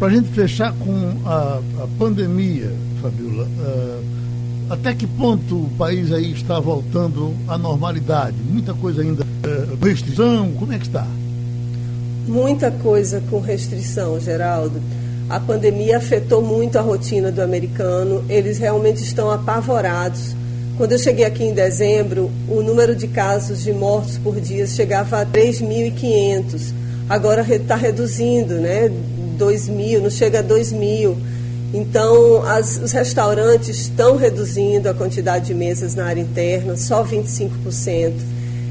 [0.00, 4.04] Para a gente fechar com a, a pandemia, Fabiola, uh,
[4.70, 8.36] até que ponto o país aí está voltando à normalidade?
[8.50, 11.06] Muita coisa ainda, uh, restrição, como é que está?
[12.26, 14.82] Muita coisa com restrição, Geraldo.
[15.30, 20.34] A pandemia afetou muito a rotina do americano, eles realmente estão apavorados.
[20.76, 25.20] Quando eu cheguei aqui em dezembro, o número de casos de mortos por dia chegava
[25.20, 26.74] a 3.500.
[27.08, 28.90] Agora está reduzindo, né?
[29.38, 31.16] 2.000, não chega a 2.000.
[31.72, 38.12] Então, as, os restaurantes estão reduzindo a quantidade de mesas na área interna, só 25%.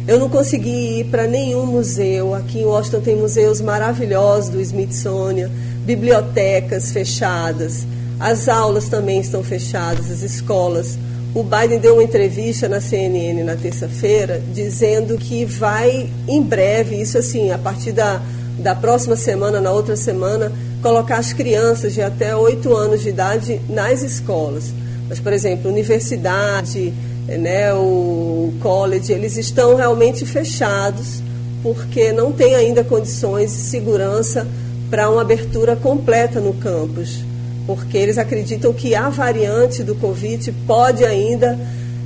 [0.07, 2.33] Eu não consegui ir para nenhum museu.
[2.33, 5.49] Aqui em Washington tem museus maravilhosos do Smithsonian
[5.85, 7.85] bibliotecas fechadas,
[8.19, 10.97] as aulas também estão fechadas, as escolas.
[11.35, 17.17] O Biden deu uma entrevista na CNN na terça-feira dizendo que vai em breve, isso
[17.17, 18.21] assim, a partir da,
[18.59, 23.59] da próxima semana, na outra semana, colocar as crianças de até 8 anos de idade
[23.67, 24.71] nas escolas.
[25.09, 26.93] Mas, por exemplo, universidade,
[27.27, 31.23] né, o college, eles estão realmente fechados
[31.63, 34.45] porque não tem ainda condições de segurança
[34.89, 37.23] para uma abertura completa no campus,
[37.65, 41.57] porque eles acreditam que a variante do Covid pode ainda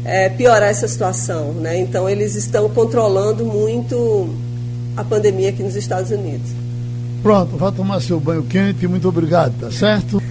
[0.06, 1.54] é, piorar essa situação.
[1.54, 1.80] Né?
[1.80, 4.30] Então, eles estão controlando muito
[4.96, 6.50] a pandemia aqui nos Estados Unidos.
[7.22, 8.88] Pronto, vá tomar seu banho quente.
[8.88, 10.22] Muito obrigado, tá certo?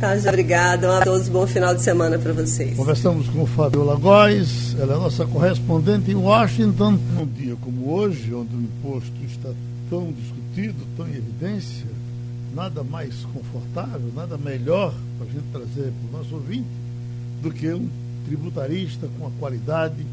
[0.00, 0.98] Tá, obrigada.
[0.98, 2.74] A todos, bom final de semana para vocês.
[2.74, 6.98] Conversamos com Fabiola Góes, ela é nossa correspondente em Washington.
[7.20, 9.50] Um dia como hoje, onde o imposto está
[9.90, 11.86] tão discutido, tão em evidência,
[12.54, 16.68] nada mais confortável, nada melhor para a gente trazer para o nosso ouvinte
[17.42, 17.88] do que um
[18.26, 20.04] tributarista com a qualidade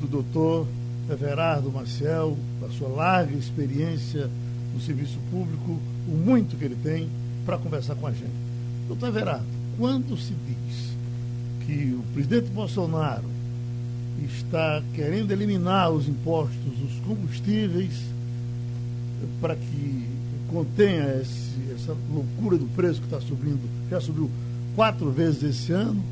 [0.00, 0.66] do doutor
[1.10, 4.30] Everardo Maciel, da sua larga experiência
[4.74, 7.08] no serviço público, o muito que ele tem
[7.44, 8.30] para conversar com a gente.
[8.86, 9.44] Doutor Everardo,
[9.76, 10.90] quando se diz
[11.66, 13.24] que o presidente Bolsonaro
[14.24, 17.94] está querendo eliminar os impostos dos combustíveis
[19.40, 20.04] para que
[20.50, 24.28] contenha esse, essa loucura do preço que está subindo, já subiu
[24.74, 26.02] quatro vezes esse ano,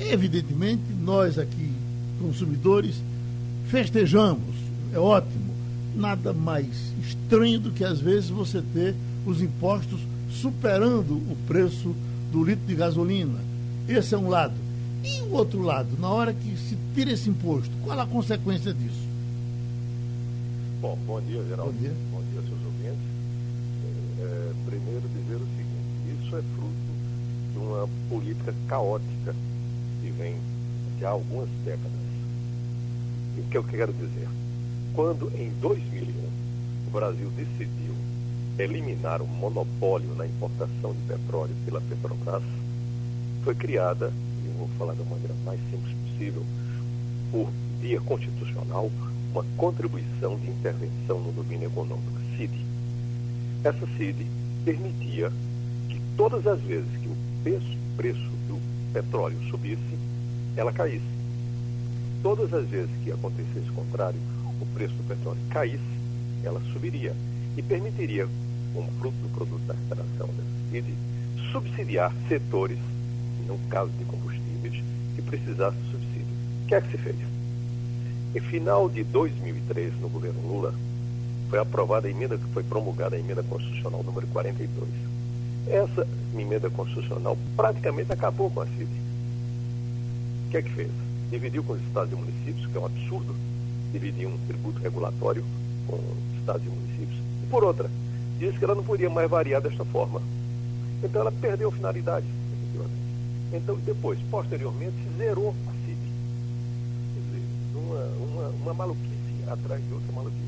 [0.00, 1.70] evidentemente nós aqui,
[2.20, 2.96] consumidores,
[3.68, 4.54] festejamos,
[4.92, 5.54] é ótimo.
[5.94, 6.66] Nada mais
[7.06, 11.94] estranho do que às vezes você ter os impostos superando o preço
[12.32, 13.38] do litro de gasolina.
[13.88, 14.54] Esse é um lado.
[15.04, 19.04] E o outro lado, na hora que se tira esse imposto, qual a consequência disso?
[20.80, 21.72] Bom, bom dia, Geraldo.
[21.72, 21.92] Bom dia.
[22.10, 23.14] Bom dia, seus ouvintes
[24.24, 26.74] é, primeiro dizer o seguinte, isso é fruto
[27.52, 29.34] de uma política caótica
[30.00, 30.36] que vem
[30.98, 31.92] de há algumas décadas.
[33.36, 34.28] E o que eu quero dizer?
[34.94, 36.12] Quando em 2001
[36.88, 37.94] o Brasil decidiu
[38.58, 42.42] eliminar o monopólio na importação de petróleo pela Petrobras,
[43.42, 44.12] foi criada,
[44.42, 46.42] e eu vou falar da maneira mais simples possível,
[47.30, 47.48] por
[47.80, 48.90] via constitucional,
[49.32, 52.54] uma contribuição de intervenção no domínio econômico, CID.
[53.64, 54.26] Essa CID
[54.64, 55.32] permitia
[56.16, 58.60] todas as vezes que o preço, preço do
[58.92, 59.98] petróleo subisse,
[60.56, 61.04] ela caísse.
[62.22, 64.18] Todas as vezes que acontecesse o contrário,
[64.60, 65.82] o preço do petróleo caísse,
[66.42, 67.14] ela subiria
[67.56, 68.28] e permitiria,
[68.72, 70.54] como fruto do produto da extração dessa
[71.54, 72.78] subsidiar setores,
[73.46, 74.82] no caso de combustíveis,
[75.14, 76.26] que precisassem de subsídio.
[76.64, 77.16] O que é que se fez?
[78.34, 80.74] Em final de 2003, no governo Lula,
[81.48, 85.13] foi aprovada a emenda que foi promulgada a emenda constitucional número 42.
[85.66, 88.88] Essa emenda constitucional praticamente acabou com a CID.
[90.46, 90.90] O que é que fez?
[91.30, 93.34] Dividiu com os estados e municípios, que é um absurdo,
[93.92, 95.44] dividir um tributo regulatório
[95.86, 95.98] com
[96.38, 97.18] estados e municípios.
[97.42, 97.90] E por outra,
[98.38, 100.20] disse que ela não podia mais variar desta forma.
[101.02, 103.00] Então ela perdeu finalidade, efetivamente.
[103.52, 105.98] Então depois, posteriormente, se zerou a CID.
[107.14, 107.42] Quer dizer,
[107.74, 109.14] uma, uma, uma maluquice
[109.48, 110.44] atrás de outra maluquice.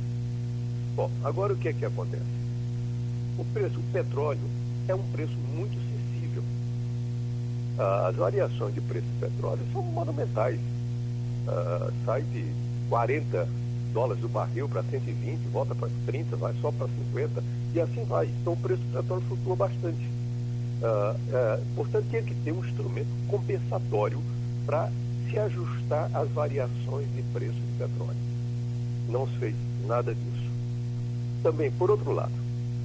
[0.95, 2.23] Bom, agora o que é que acontece?
[3.39, 4.41] O preço, o petróleo
[4.89, 6.43] é um preço muito sensível.
[8.09, 10.59] As variações de preço do petróleo são monumentais.
[11.47, 12.45] Uh, sai de
[12.89, 13.49] 40
[13.93, 17.43] dólares o barril para 120, volta para 30, vai só para 50
[17.75, 18.27] e assim vai.
[18.41, 20.17] Então o preço do petróleo flutua bastante.
[20.83, 24.21] Uh, uh, portanto, tinha que ter um instrumento compensatório
[24.67, 24.91] para
[25.31, 28.19] se ajustar às variações de preço do petróleo.
[29.09, 29.55] Não se fez
[29.87, 30.51] nada disso.
[31.43, 32.33] Também, por outro lado,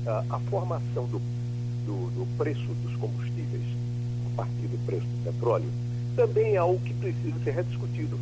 [0.06, 1.22] a, a formação do,
[1.86, 3.64] do, do, preço dos combustíveis
[4.34, 5.70] a partir do preço do petróleo
[6.16, 8.20] também é algo que precisa ser rediscutido.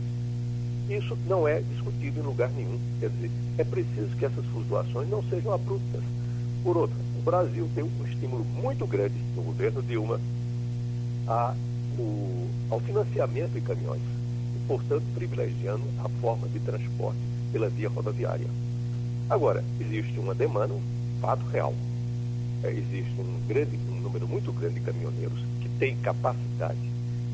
[0.89, 2.80] Isso não é discutido em lugar nenhum.
[2.99, 6.01] Quer dizer, é preciso que essas flutuações não sejam abruptas.
[6.64, 10.20] Por outra, o Brasil tem um estímulo muito grande no governo Dilma
[11.28, 11.53] a,
[11.97, 17.20] o, ao financiamento em caminhões, e, portanto, privilegiando a forma de transporte
[17.51, 18.47] pela via rodoviária.
[19.30, 20.82] Agora, existe uma demanda, um
[21.22, 21.74] fato real.
[22.64, 26.80] Existe um, grande, um número muito grande de caminhoneiros que têm capacidade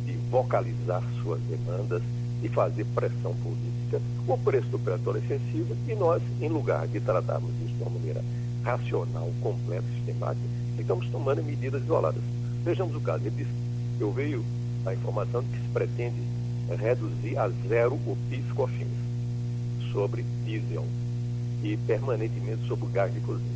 [0.05, 2.03] de vocalizar suas demandas
[2.43, 4.01] e fazer pressão política.
[4.27, 7.91] O preço do petróleo é sensível e nós, em lugar de tratarmos isso de uma
[7.91, 8.23] maneira
[8.63, 10.45] racional, completa, sistemática,
[10.77, 12.21] estamos tomando medidas isoladas.
[12.63, 13.23] Vejamos o caso.
[13.25, 13.51] Ele disse,
[13.99, 14.43] eu veio
[14.85, 16.21] a informação de que se pretende
[16.79, 18.87] reduzir a zero o PIS-COFINS
[19.91, 20.85] sobre diesel
[21.63, 23.54] e permanentemente sobre o gás de cozinha.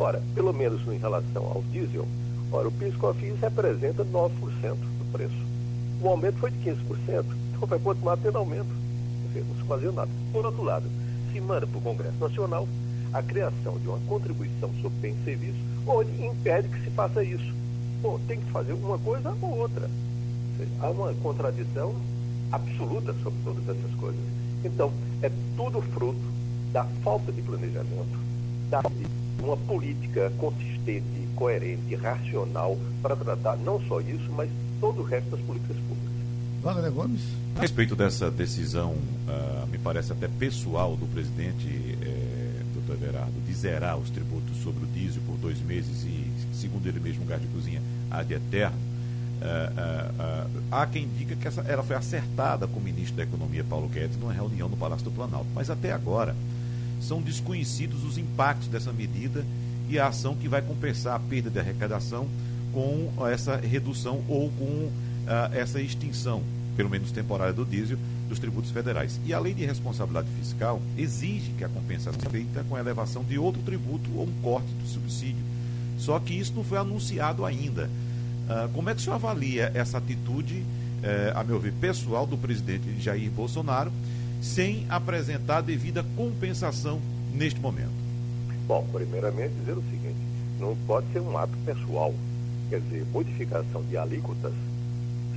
[0.00, 2.08] Ora, pelo menos em relação ao diesel,
[2.50, 4.30] ora, o PIS-COFINS representa 9%
[4.72, 5.36] do preço.
[6.00, 8.70] O aumento foi de 15%, então vai continuar tendo aumento.
[9.34, 10.10] Não se fazia nada.
[10.32, 10.86] Por outro lado,
[11.30, 12.66] se manda para o Congresso Nacional
[13.12, 17.52] a criação de uma contribuição sobre bem e serviço, onde impede que se faça isso.
[18.00, 19.90] Bom, tem que fazer uma coisa ou outra.
[20.56, 21.94] Seja, há uma contradição
[22.50, 24.20] absoluta sobre todas essas coisas.
[24.64, 24.90] Então,
[25.20, 26.18] é tudo fruto
[26.72, 28.18] da falta de planejamento,
[28.70, 28.80] da
[29.42, 35.40] uma política consistente, coerente, racional para tratar não só isso, mas todo o resto das
[35.40, 36.10] políticas públicas.
[36.62, 37.22] Wagner Gomes.
[37.56, 41.66] A respeito dessa decisão, uh, me parece até pessoal do presidente
[42.02, 46.86] eh, doutor Everardo, de zerar os tributos sobre o diesel por dois meses e, segundo
[46.86, 47.80] ele mesmo, o gás de cozinha
[48.10, 52.82] há de eterno, uh, uh, há quem diga que essa, ela foi acertada com o
[52.82, 55.46] ministro da Economia, Paulo Guedes, numa reunião no Palácio do Planalto.
[55.54, 56.34] Mas até agora,
[57.00, 59.44] são desconhecidos os impactos dessa medida
[59.88, 62.28] e a ação que vai compensar a perda de arrecadação
[62.72, 64.92] com essa redução ou com uh,
[65.52, 66.42] essa extinção,
[66.76, 67.98] pelo menos temporária, do diesel
[68.28, 69.20] dos tributos federais.
[69.26, 73.24] E a lei de responsabilidade fiscal exige que a compensação seja feita com a elevação
[73.24, 75.42] de outro tributo ou um corte do subsídio.
[75.98, 77.90] Só que isso não foi anunciado ainda.
[78.48, 82.38] Uh, como é que o senhor avalia essa atitude, uh, a meu ver, pessoal do
[82.38, 83.92] presidente Jair Bolsonaro?
[84.40, 87.00] Sem apresentar devida compensação
[87.34, 87.90] neste momento?
[88.66, 90.16] Bom, primeiramente dizer o seguinte,
[90.58, 92.14] não pode ser um ato pessoal,
[92.68, 94.52] quer dizer, modificação de alíquotas,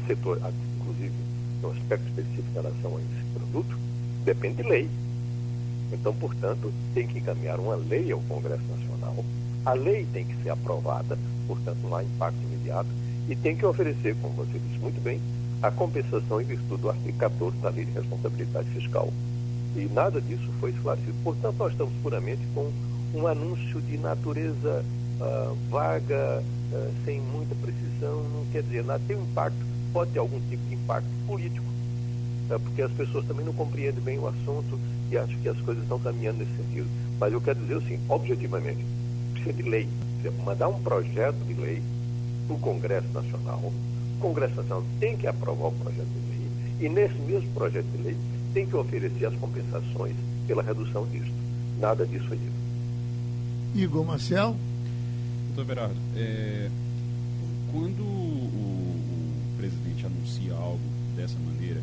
[0.08, 0.40] setor,
[0.80, 1.14] inclusive
[1.62, 3.78] no aspecto específico em relação a esse produto,
[4.24, 4.90] depende de lei.
[5.92, 9.24] Então, portanto, tem que encaminhar uma lei ao Congresso Nacional,
[9.66, 12.90] a lei tem que ser aprovada, portanto não há impacto imediato,
[13.30, 15.20] e tem que oferecer, como você disse muito bem,
[15.64, 19.12] a compensação em virtude do artigo 14 da Lei de Responsabilidade Fiscal.
[19.78, 21.16] E nada disso foi esclarecido.
[21.24, 22.70] Portanto, nós estamos puramente com
[23.16, 24.84] um anúncio de natureza
[25.22, 26.44] uh, vaga,
[26.74, 29.02] uh, sem muita precisão, não quer dizer nada.
[29.08, 29.58] Tem um impacto,
[29.94, 31.66] pode ter algum tipo de impacto político,
[32.50, 34.78] uh, porque as pessoas também não compreendem bem o assunto
[35.10, 36.90] e acham que as coisas estão caminhando nesse sentido.
[37.18, 38.86] Mas eu quero dizer assim, objetivamente,
[39.32, 39.88] precisa de lei.
[40.22, 41.82] Precisa mandar um projeto de lei
[42.48, 43.72] para o Congresso Nacional,
[44.24, 46.48] Congresso Nacional tem que aprovar o projeto de lei
[46.80, 48.18] e nesse mesmo projeto de lei
[48.54, 50.16] tem que oferecer as compensações
[50.48, 51.32] pela redução disso.
[51.78, 52.54] Nada disso foi dito.
[53.76, 54.56] Igor Marcel.
[55.48, 56.70] Doutor Berardo, é,
[57.70, 60.80] quando o, o presidente anuncia algo
[61.18, 61.82] dessa maneira,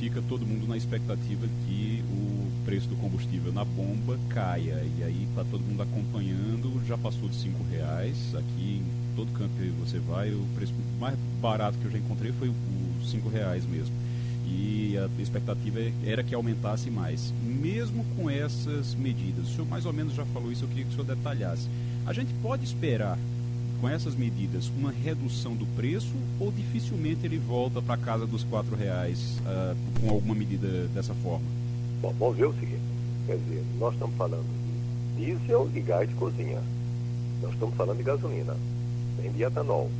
[0.00, 4.82] fica todo mundo na expectativa que o preço do combustível na bomba caia.
[4.98, 8.16] E aí está todo mundo acompanhando, já passou de cinco reais.
[8.34, 12.32] Aqui em todo canto que você vai, o preço mais barato que eu já encontrei
[12.32, 13.94] foi os cinco reais mesmo.
[14.46, 17.34] E a expectativa era que aumentasse mais.
[17.44, 20.90] Mesmo com essas medidas, o senhor mais ou menos já falou isso, eu queria que
[20.90, 21.68] o senhor detalhasse.
[22.06, 23.18] A gente pode esperar
[23.80, 28.76] com essas medidas uma redução do preço ou dificilmente ele volta para casa dos quatro
[28.76, 31.46] reais uh, com alguma medida dessa forma?
[32.02, 32.80] Bom, vamos ver o seguinte,
[33.26, 34.44] quer dizer, nós estamos falando
[35.16, 36.60] de diesel e gás de cozinha,
[37.42, 38.54] nós estamos falando de gasolina,
[39.18, 39.90] nem de etanol.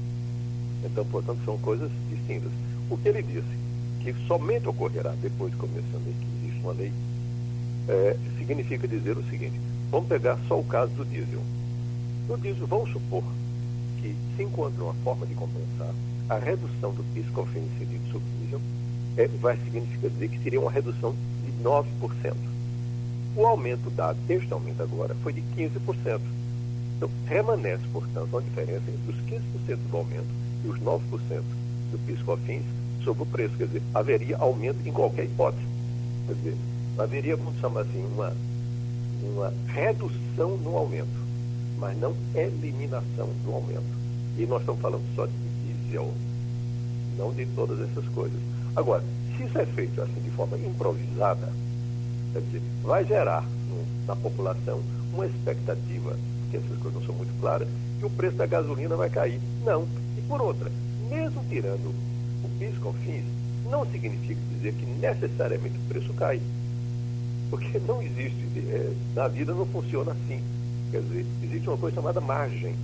[0.84, 2.50] Então, portanto, são coisas distintas.
[2.88, 3.44] O que ele disse,
[4.00, 6.92] que somente ocorrerá depois de começando que existe uma lei,
[7.88, 9.60] é, significa dizer o seguinte,
[9.90, 11.42] vamos pegar só o caso do diesel.
[12.28, 13.22] No diesel, vamos supor
[14.00, 15.94] que se encontra uma forma de compensar
[16.28, 18.60] a redução do PIS/COFINS incidido sobre o diesel,
[19.16, 21.84] é, vai significar dizer que seria uma redução de 9%.
[23.36, 26.20] O aumento dado, este aumento agora, foi de 15%.
[26.96, 29.20] Então, permanece, portanto, uma diferença entre os
[29.66, 30.28] 15% do aumento
[30.64, 31.00] e os 9%
[31.90, 32.64] do PIS/COFINS
[33.02, 33.56] sobre o preço.
[33.56, 35.64] Quer dizer, haveria aumento em qualquer hipótese.
[36.26, 36.56] Quer dizer,
[36.98, 38.32] haveria, vamos chamar assim, uma,
[39.22, 41.19] uma redução no aumento
[41.80, 43.82] mas não eliminação do aumento.
[44.38, 45.32] E nós estamos falando só de
[45.64, 46.12] diesel,
[47.16, 48.38] não de todas essas coisas.
[48.76, 49.02] Agora,
[49.36, 51.50] se isso é feito assim de forma improvisada,
[52.32, 53.44] quer dizer, vai gerar
[54.06, 54.80] na população
[55.12, 56.16] uma expectativa,
[56.50, 57.68] que essas coisas não são muito claras,
[57.98, 59.40] que o preço da gasolina vai cair.
[59.64, 59.86] Não.
[60.16, 60.70] E por outra,
[61.08, 61.94] mesmo tirando
[62.44, 62.74] o PIS
[63.68, 66.40] não significa dizer que necessariamente o preço cai.
[67.48, 70.42] Porque não existe, é, na vida não funciona assim.
[70.90, 72.74] Quer dizer, existe uma coisa chamada margem.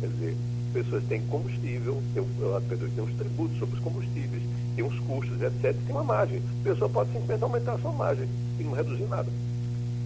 [0.00, 0.36] Quer dizer,
[0.66, 4.42] as pessoas têm combustível, tem, as pessoas têm os tributos sobre os combustíveis,
[4.76, 5.74] tem os custos, etc.
[5.86, 6.42] Tem uma margem.
[6.60, 8.28] A pessoa pode simplesmente aumentar a sua margem
[8.60, 9.28] e não reduzir nada.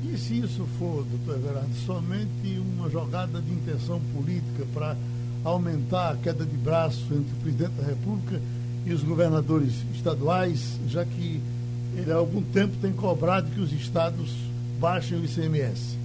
[0.04, 4.96] E se isso for, doutor Everardo, somente uma jogada de intenção política para
[5.44, 8.40] aumentar a queda de braço entre o presidente da República
[8.84, 11.40] e os governadores estaduais, já que
[11.96, 14.34] ele há algum tempo tem cobrado que os estados
[14.80, 15.96] baixem o ICMS?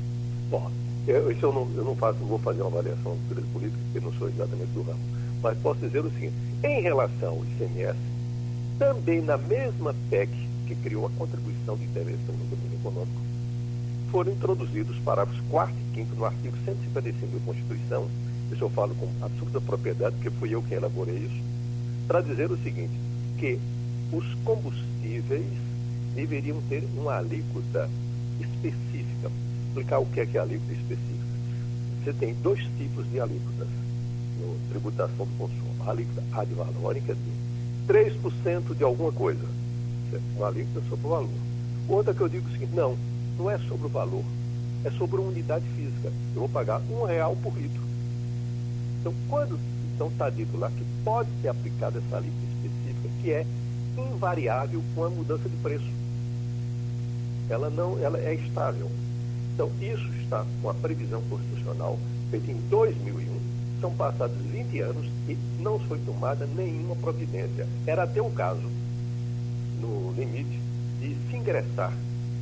[0.49, 0.71] Bom,
[1.07, 4.13] eu, isso eu não, eu não faço, vou fazer uma avaliação de política, porque não
[4.19, 4.99] sou exatamente do ramo.
[5.41, 6.33] Mas posso dizer o seguinte,
[6.63, 7.97] em relação ao ICMS,
[8.77, 10.29] também na mesma PEC
[10.67, 13.21] que criou a contribuição de intervenção no domínio econômico,
[14.11, 18.07] foram introduzidos parágrafos 4 e 5 no artigo 155 da Constituição,
[18.51, 21.41] isso eu falo com absoluta propriedade, porque fui eu quem elaborei isso,
[22.07, 22.93] para dizer o seguinte,
[23.37, 23.57] que
[24.11, 25.45] os combustíveis
[26.15, 27.89] deveriam ter uma alíquota
[28.39, 29.06] específica
[29.77, 31.27] explicar o que é, que é alíquota específica.
[32.03, 33.67] Você tem dois tipos de alíquotas
[34.39, 35.85] no tributação do consumo.
[35.85, 39.45] A alíquota ad valorem, quer dizer, 3% de alguma coisa.
[40.35, 41.29] Uma alíquota sobre o valor.
[41.87, 42.97] Outra que eu digo o seguinte, não,
[43.37, 44.23] não é sobre o valor,
[44.83, 46.11] é sobre uma unidade física.
[46.33, 47.81] Eu vou pagar um real por litro.
[48.99, 49.59] Então, quando
[49.95, 53.45] então está dito lá que pode ser aplicada essa alíquota específica, que é
[53.97, 55.89] invariável com a mudança de preço.
[57.49, 58.89] Ela não, ela é estável.
[59.57, 61.97] Então, isso está com a previsão constitucional
[62.29, 63.25] feita em 2001.
[63.81, 67.67] São passados 20 anos e não foi tomada nenhuma providência.
[67.87, 68.61] Era até o caso,
[69.81, 70.59] no limite,
[71.01, 71.91] de se ingressar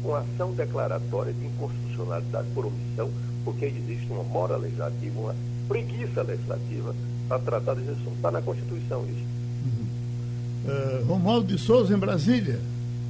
[0.04, 3.10] com ação declaratória de inconstitucionalidade por omissão,
[3.46, 5.36] porque existe uma mora legislativa, uma
[5.70, 6.94] preguiça legislativa
[7.30, 8.16] para tratar desse assunto.
[8.18, 9.24] Está na Constituição isso.
[9.66, 11.02] Uhum.
[11.02, 12.60] Uh, Romualdo de Souza, em Brasília.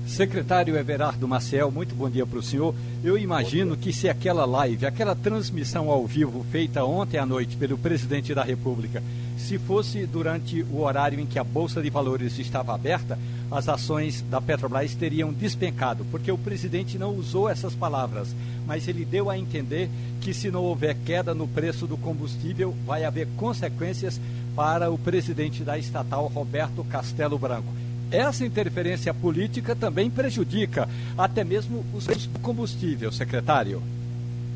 [0.05, 2.75] Secretário Everardo Maciel, muito bom dia para o senhor.
[3.03, 7.77] Eu imagino que se aquela live, aquela transmissão ao vivo feita ontem à noite pelo
[7.77, 9.01] presidente da República,
[9.35, 13.17] se fosse durante o horário em que a Bolsa de Valores estava aberta,
[13.49, 18.33] as ações da Petrobras teriam despencado, porque o presidente não usou essas palavras,
[18.67, 19.89] mas ele deu a entender
[20.21, 24.21] que se não houver queda no preço do combustível, vai haver consequências
[24.55, 30.87] para o presidente da estatal, Roberto Castelo Branco essa interferência política também prejudica
[31.17, 33.81] até mesmo os preços do combustível, secretário.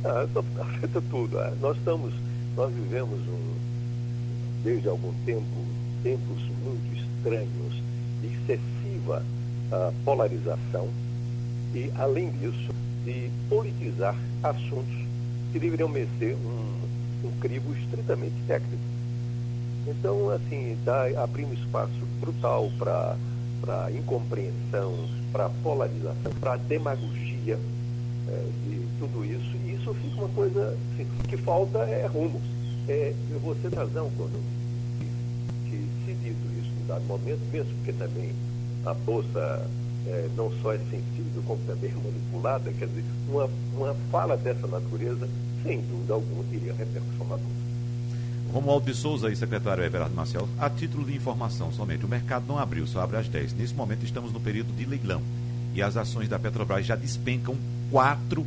[0.04, 0.26] Ah,
[0.62, 1.40] afeta tudo.
[1.40, 2.14] Ah, nós estamos,
[2.56, 3.54] nós vivemos um,
[4.64, 5.46] desde algum tempo
[6.04, 7.74] tempos muito estranhos
[8.22, 9.24] de excessiva
[9.72, 10.88] ah, polarização
[11.74, 12.74] e, além disso,
[13.06, 14.96] de politizar assuntos
[15.52, 18.84] que deveriam merecer um, um crivo estritamente técnico.
[19.88, 23.16] Então, assim, dá, abrir um espaço brutal para
[23.62, 27.60] para incompreensão, para polarização, para demagogia
[28.28, 29.56] é, de tudo isso.
[29.66, 32.42] E isso fica uma coisa assim, que falta é rumo.
[32.88, 34.42] É, você tem razão quando
[35.70, 38.34] que, se dito isso em dado momento, mesmo porque também
[38.86, 39.68] a Bolsa
[40.08, 44.68] é, não só é sensível, como também é manipulada, quer dizer, uma, uma fala dessa
[44.68, 45.28] natureza,
[45.64, 47.69] sem dúvida alguma, teria repercussão na Bolsa.
[48.54, 52.58] Romualdo de Souza e secretário Everardo Marcel, a título de informação somente, o mercado não
[52.58, 53.54] abriu, só abre às 10.
[53.54, 55.22] Nesse momento estamos no período de leilão
[55.76, 57.56] e as ações da Petrobras já despencam
[57.92, 58.46] 4%.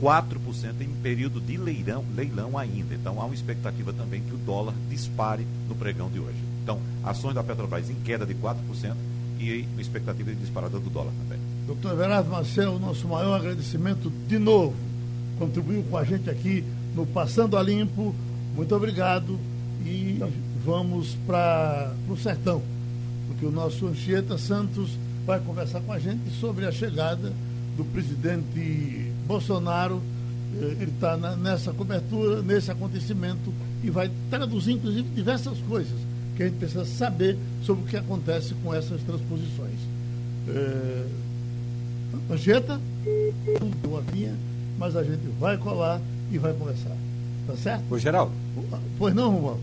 [0.00, 2.94] 4% em período de leilão, leilão ainda.
[2.94, 6.38] Então há uma expectativa também que o dólar dispare no pregão de hoje.
[6.62, 8.56] Então, ações da Petrobras em queda de 4%
[9.38, 11.38] e uma expectativa de disparada do dólar também.
[11.66, 14.74] Doutor Everardo Marcel, nosso maior agradecimento de novo.
[15.38, 16.64] Contribuiu com a gente aqui
[16.94, 18.14] no Passando a Limpo
[18.54, 19.38] muito obrigado
[19.84, 20.18] e
[20.64, 22.62] vamos para o sertão,
[23.28, 24.90] porque o nosso Anchieta Santos
[25.26, 27.32] vai conversar com a gente sobre a chegada
[27.76, 30.02] do presidente Bolsonaro.
[30.60, 35.98] Eh, ele está nessa cobertura, nesse acontecimento e vai traduzir, inclusive, diversas coisas
[36.36, 39.78] que a gente precisa saber sobre o que acontece com essas transposições.
[40.48, 41.06] É...
[42.30, 42.80] Anchieta,
[43.86, 44.34] uma vinha,
[44.78, 46.00] mas a gente vai colar
[46.32, 46.96] e vai conversar.
[47.50, 47.84] Tá certo?
[47.90, 48.32] Ô, Geraldo.
[48.98, 49.60] Pois não, Romualdo?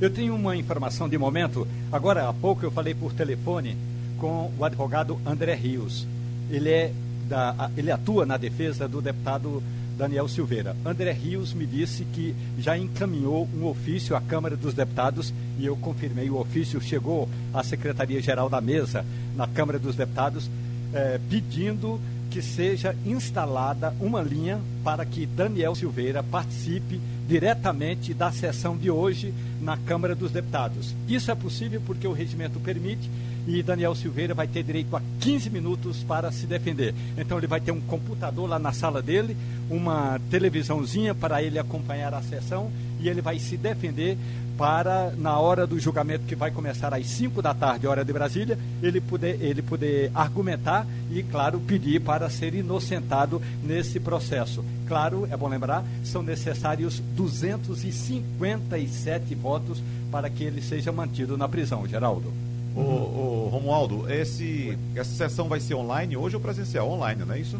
[0.00, 1.66] Eu tenho uma informação de momento.
[1.92, 3.76] Agora há pouco eu falei por telefone
[4.18, 6.06] com o advogado André Rios.
[6.50, 6.92] Ele, é
[7.28, 9.62] da, ele atua na defesa do deputado
[9.98, 10.76] Daniel Silveira.
[10.84, 15.76] André Rios me disse que já encaminhou um ofício à Câmara dos Deputados e eu
[15.76, 16.30] confirmei.
[16.30, 20.50] O ofício chegou à Secretaria-Geral da Mesa, na Câmara dos Deputados,
[20.92, 22.00] eh, pedindo
[22.30, 29.34] que seja instalada uma linha para que Daniel Silveira participe diretamente da sessão de hoje
[29.60, 30.94] na Câmara dos Deputados.
[31.08, 33.10] Isso é possível porque o regimento permite
[33.46, 36.94] e Daniel Silveira vai ter direito a 15 minutos para se defender.
[37.16, 39.36] Então ele vai ter um computador lá na sala dele,
[39.70, 42.70] uma televisãozinha para ele acompanhar a sessão
[43.00, 44.16] e ele vai se defender
[44.56, 48.58] para, na hora do julgamento que vai começar às 5 da tarde, hora de Brasília,
[48.82, 54.64] ele poder, ele poder argumentar e, claro, pedir para ser inocentado nesse processo.
[54.88, 61.86] Claro, é bom lembrar, são necessários 257 votos para que ele seja mantido na prisão,
[61.86, 62.32] Geraldo.
[62.74, 66.90] Ô, ô Romualdo, esse, essa sessão vai ser online hoje ou presencial?
[66.90, 67.58] Online, não é isso?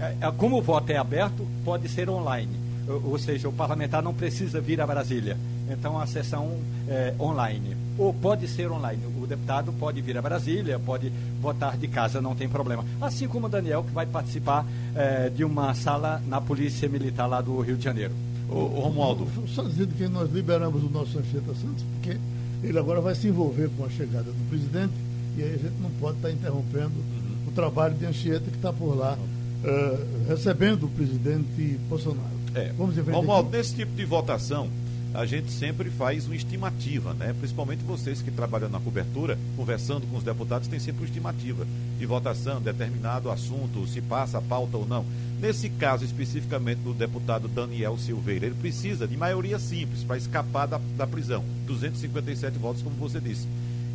[0.00, 2.67] É, é como o voto é aberto, pode ser online.
[2.88, 5.36] Ou, seja, o parlamentar não precisa vir a Brasília
[5.70, 6.58] então a sessão
[6.88, 7.76] é, online.
[7.98, 9.02] Ou pode ser online.
[9.20, 12.84] O deputado pode vir a Brasília, pode votar de casa, não tem problema.
[13.00, 17.40] Assim como o Daniel, que vai participar é, de uma sala na Polícia Militar lá
[17.40, 18.14] do Rio de Janeiro.
[18.48, 19.26] O, o Romualdo.
[19.48, 22.18] Só dizendo que nós liberamos o nosso Anchieta Santos, porque
[22.62, 24.94] ele agora vai se envolver com a chegada do presidente
[25.36, 27.48] e aí a gente não pode estar interrompendo uhum.
[27.48, 32.37] o trabalho de Anchieta que está por lá, uh, recebendo o presidente Bolsonaro.
[32.58, 32.72] É.
[32.76, 33.10] Vamos frente.
[33.10, 34.68] Romualdo, nesse tipo de votação,
[35.14, 37.34] a gente sempre faz uma estimativa, né?
[37.38, 41.66] Principalmente vocês que trabalham na cobertura, conversando com os deputados, tem sempre uma estimativa
[41.98, 45.04] de votação, determinado assunto, se passa a pauta ou não.
[45.40, 50.80] Nesse caso especificamente do deputado Daniel Silveira, ele precisa de maioria simples para escapar da,
[50.96, 53.46] da prisão, 257 votos, como você disse.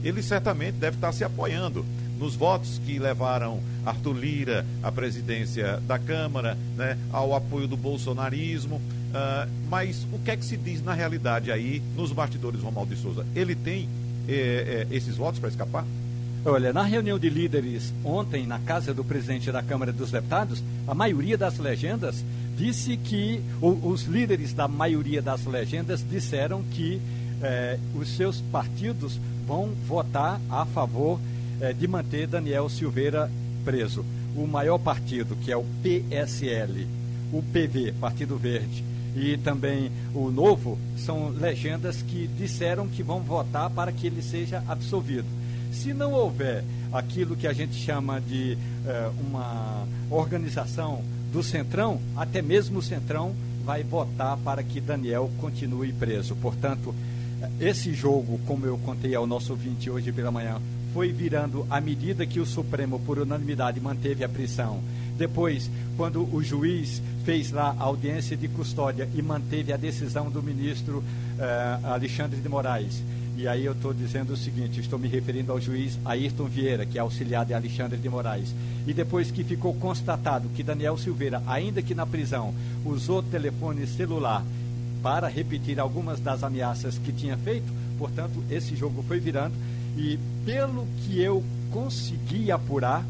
[0.03, 1.85] Ele certamente deve estar se apoiando
[2.19, 8.75] nos votos que levaram Arthur Lira à presidência da Câmara, né, ao apoio do bolsonarismo.
[8.77, 13.01] Uh, mas o que é que se diz na realidade aí nos bastidores Romualdo de
[13.01, 13.25] Souza?
[13.35, 13.87] Ele tem
[14.27, 15.85] eh, eh, esses votos para escapar?
[16.45, 20.93] Olha, na reunião de líderes ontem na casa do presidente da Câmara dos Deputados, a
[20.93, 22.23] maioria das legendas
[22.57, 27.01] disse que os líderes da maioria das legendas disseram que
[27.41, 31.19] eh, os seus partidos vão votar a favor
[31.63, 33.31] eh, de manter Daniel Silveira
[33.63, 34.03] preso.
[34.35, 36.85] O maior partido, que é o PSL,
[37.31, 38.83] o PV, Partido Verde,
[39.15, 44.61] e também o Novo são legendas que disseram que vão votar para que ele seja
[44.67, 45.27] absolvido.
[45.71, 51.01] Se não houver aquilo que a gente chama de eh, uma organização
[51.31, 53.33] do Centrão, até mesmo o Centrão
[53.63, 56.35] vai votar para que Daniel continue preso.
[56.35, 56.93] Portanto,
[57.59, 60.59] esse jogo, como eu contei ao nosso ouvinte hoje pela manhã,
[60.93, 64.81] foi virando à medida que o Supremo, por unanimidade, manteve a prisão.
[65.17, 70.41] Depois, quando o juiz fez lá a audiência de custódia e manteve a decisão do
[70.41, 73.01] ministro uh, Alexandre de Moraes.
[73.35, 76.97] E aí eu estou dizendo o seguinte, estou me referindo ao juiz Ayrton Vieira, que
[76.97, 78.53] é auxiliar de Alexandre de Moraes.
[78.85, 82.53] E depois que ficou constatado que Daniel Silveira, ainda que na prisão,
[82.85, 84.45] usou telefone celular
[85.01, 87.65] para repetir algumas das ameaças que tinha feito,
[87.97, 89.53] portanto, esse jogo foi virando.
[89.97, 93.05] E pelo que eu conseguir apurar,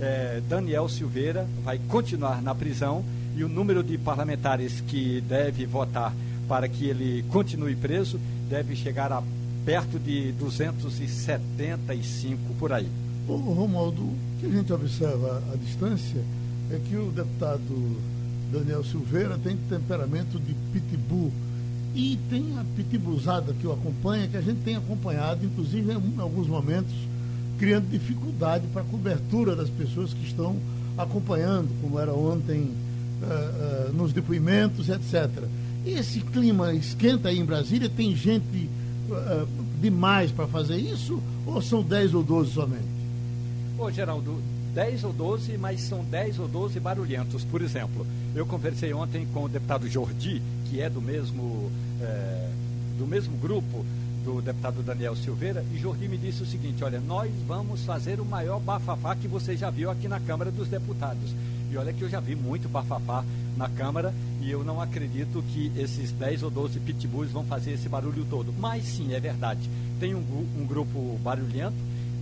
[0.00, 3.04] é, Daniel Silveira vai continuar na prisão
[3.36, 6.14] e o número de parlamentares que deve votar
[6.48, 8.18] para que ele continue preso
[8.48, 9.22] deve chegar a
[9.64, 12.88] perto de 275 por aí.
[13.28, 16.24] Romualdo, o que a gente observa à distância
[16.70, 17.96] é que o deputado
[18.50, 21.30] Daniel Silveira tem temperamento de pitbull
[21.94, 26.46] e tem a pitbullzada que o acompanha, que a gente tem acompanhado, inclusive em alguns
[26.46, 26.92] momentos,
[27.58, 30.56] criando dificuldade para a cobertura das pessoas que estão
[30.96, 32.70] acompanhando, como era ontem
[33.22, 35.30] uh, uh, nos depoimentos, etc.
[35.84, 37.88] E esse clima esquenta aí em Brasília?
[37.88, 38.68] Tem gente
[39.08, 39.48] uh,
[39.80, 41.20] demais para fazer isso?
[41.46, 43.00] Ou são 10 ou 12 somente?
[43.78, 44.38] Ô, Geraldo,
[44.74, 47.44] 10 ou 12, mas são 10 ou 12 barulhentos.
[47.44, 52.48] Por exemplo, eu conversei ontem com o deputado Jordi, que é do mesmo, é,
[52.98, 53.84] do mesmo grupo
[54.24, 58.24] do deputado Daniel Silveira, e Jordi me disse o seguinte: olha, nós vamos fazer o
[58.24, 61.34] maior bafafá que você já viu aqui na Câmara dos Deputados.
[61.70, 63.24] E olha que eu já vi muito bafafá
[63.56, 67.88] na Câmara e eu não acredito que esses 10 ou 12 pitbulls vão fazer esse
[67.88, 68.52] barulho todo.
[68.58, 69.60] Mas sim, é verdade.
[70.00, 70.24] Tem um,
[70.58, 71.76] um grupo barulhento,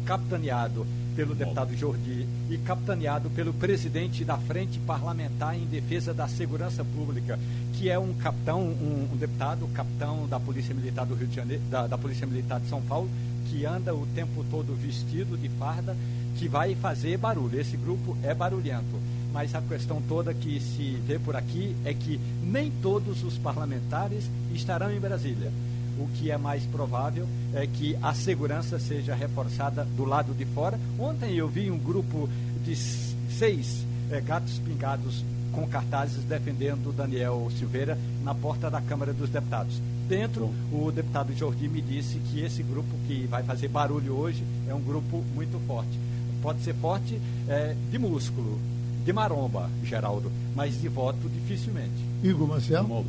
[0.05, 0.87] capitaneado
[1.19, 7.37] pelo deputado Jordi e capitaneado pelo presidente da Frente Parlamentar em Defesa da Segurança Pública,
[7.73, 11.61] que é um capitão, um, um deputado, capitão da Polícia Militar do Rio de Janeiro,
[11.69, 13.11] da, da Polícia Militar de São Paulo,
[13.51, 15.97] que anda o tempo todo vestido de farda,
[16.37, 17.61] que vai fazer barulho.
[17.61, 18.97] Esse grupo é barulhento
[19.33, 24.25] mas a questão toda que se vê por aqui é que nem todos os parlamentares
[24.55, 25.53] estarão em Brasília.
[25.99, 30.79] O que é mais provável é que a segurança seja reforçada do lado de fora.
[30.99, 32.29] Ontem eu vi um grupo
[32.65, 39.29] de seis é, gatos pingados com cartazes defendendo Daniel Silveira na porta da Câmara dos
[39.29, 39.81] Deputados.
[40.09, 44.75] Dentro, o deputado Jordi me disse que esse grupo que vai fazer barulho hoje é
[44.75, 45.99] um grupo muito forte.
[46.41, 48.59] Pode ser forte é, de músculo,
[49.05, 51.93] de maromba, Geraldo, mas de voto dificilmente.
[52.23, 53.05] Igor Marcelo?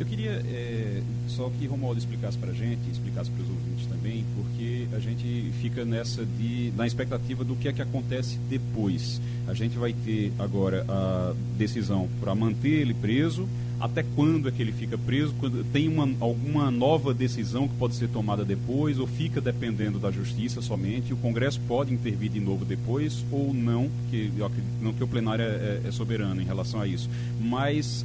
[0.00, 4.24] Eu queria é, só que Romualdo explicasse para a gente, explicasse para os ouvintes também,
[4.34, 9.20] porque a gente fica nessa de, na expectativa do que é que acontece depois.
[9.46, 13.46] A gente vai ter agora a decisão para manter ele preso,
[13.80, 17.94] até quando é que ele fica preso, quando tem uma, alguma nova decisão que pode
[17.94, 22.64] ser tomada depois, ou fica dependendo da justiça somente, o Congresso pode intervir de novo
[22.64, 24.30] depois, ou não, que
[24.82, 27.08] não que o plenário é, é, é soberano em relação a isso.
[27.40, 28.04] Mas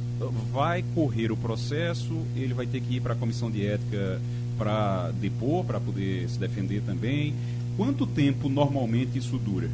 [0.50, 4.20] vai correr o processo, ele vai ter que ir para a comissão de ética
[4.56, 7.34] para depor, para poder se defender também.
[7.76, 9.68] Quanto tempo normalmente isso dura?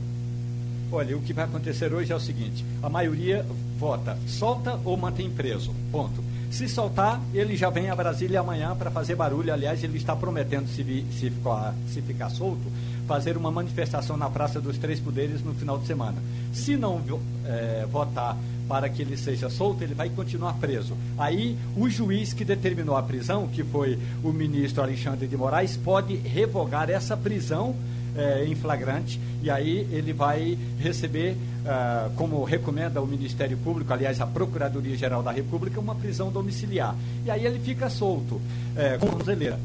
[0.91, 3.47] Olha, o que vai acontecer hoje é o seguinte: a maioria
[3.83, 5.75] vota, solta ou mantém preso.
[5.91, 6.23] Ponto.
[6.53, 9.53] Se soltar, ele já vem a Brasília amanhã para fazer barulho.
[9.53, 12.63] Aliás, ele está prometendo, se, se, ficar, se ficar solto,
[13.09, 16.23] fazer uma manifestação na Praça dos Três Poderes no final de semana.
[16.53, 17.03] Se não
[17.45, 20.97] é, votar para que ele seja solto, ele vai continuar preso.
[21.19, 26.15] Aí, o juiz que determinou a prisão, que foi o ministro Alexandre de Moraes, pode
[26.15, 27.75] revogar essa prisão
[28.17, 34.21] é, em flagrante e aí ele vai receber, uh, como recomenda o Ministério Público, aliás,
[34.21, 36.95] a Procuradoria-Geral da República, uma prisão domiciliar.
[37.27, 38.41] E aí ele fica solto,
[38.77, 39.59] é, com tornozeleira.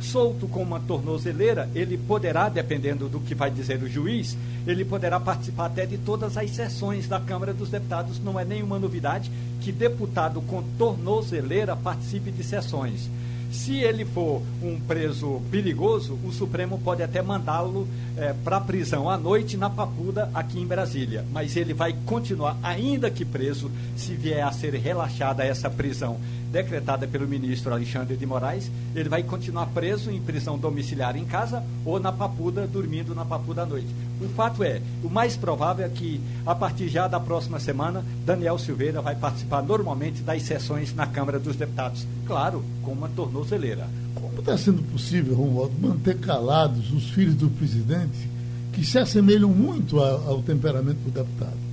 [0.00, 4.36] Solto com uma tornozeleira, ele poderá, dependendo do que vai dizer o juiz,
[4.66, 8.20] ele poderá participar até de todas as sessões da Câmara dos Deputados.
[8.22, 13.10] Não é nenhuma novidade que deputado com tornozeleira participe de sessões.
[13.54, 19.08] Se ele for um preso perigoso, o Supremo pode até mandá-lo é, para a prisão
[19.08, 21.24] à noite na Papuda, aqui em Brasília.
[21.32, 26.18] Mas ele vai continuar, ainda que preso, se vier a ser relaxada essa prisão
[26.54, 31.64] decretada pelo ministro Alexandre de Moraes, ele vai continuar preso em prisão domiciliar em casa
[31.84, 33.88] ou na Papuda, dormindo na Papuda à noite.
[34.20, 38.56] O fato é, o mais provável é que, a partir já da próxima semana, Daniel
[38.56, 42.06] Silveira vai participar normalmente das sessões na Câmara dos Deputados.
[42.24, 43.88] Claro, com uma tornozeleira.
[44.14, 48.30] Como está sendo possível, Romualdo, manter calados os filhos do presidente
[48.72, 51.63] que se assemelham muito ao, temperamento do deputado?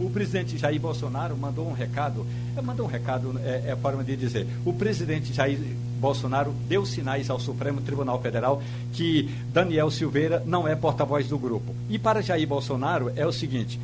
[0.00, 2.26] O presidente Jair Bolsonaro mandou um recado,
[2.56, 4.46] é, mandou um recado, é, é forma de dizer.
[4.64, 5.58] O presidente Jair
[6.00, 11.74] Bolsonaro deu sinais ao Supremo Tribunal Federal que Daniel Silveira não é porta-voz do grupo.
[11.88, 13.78] E para Jair Bolsonaro é o seguinte: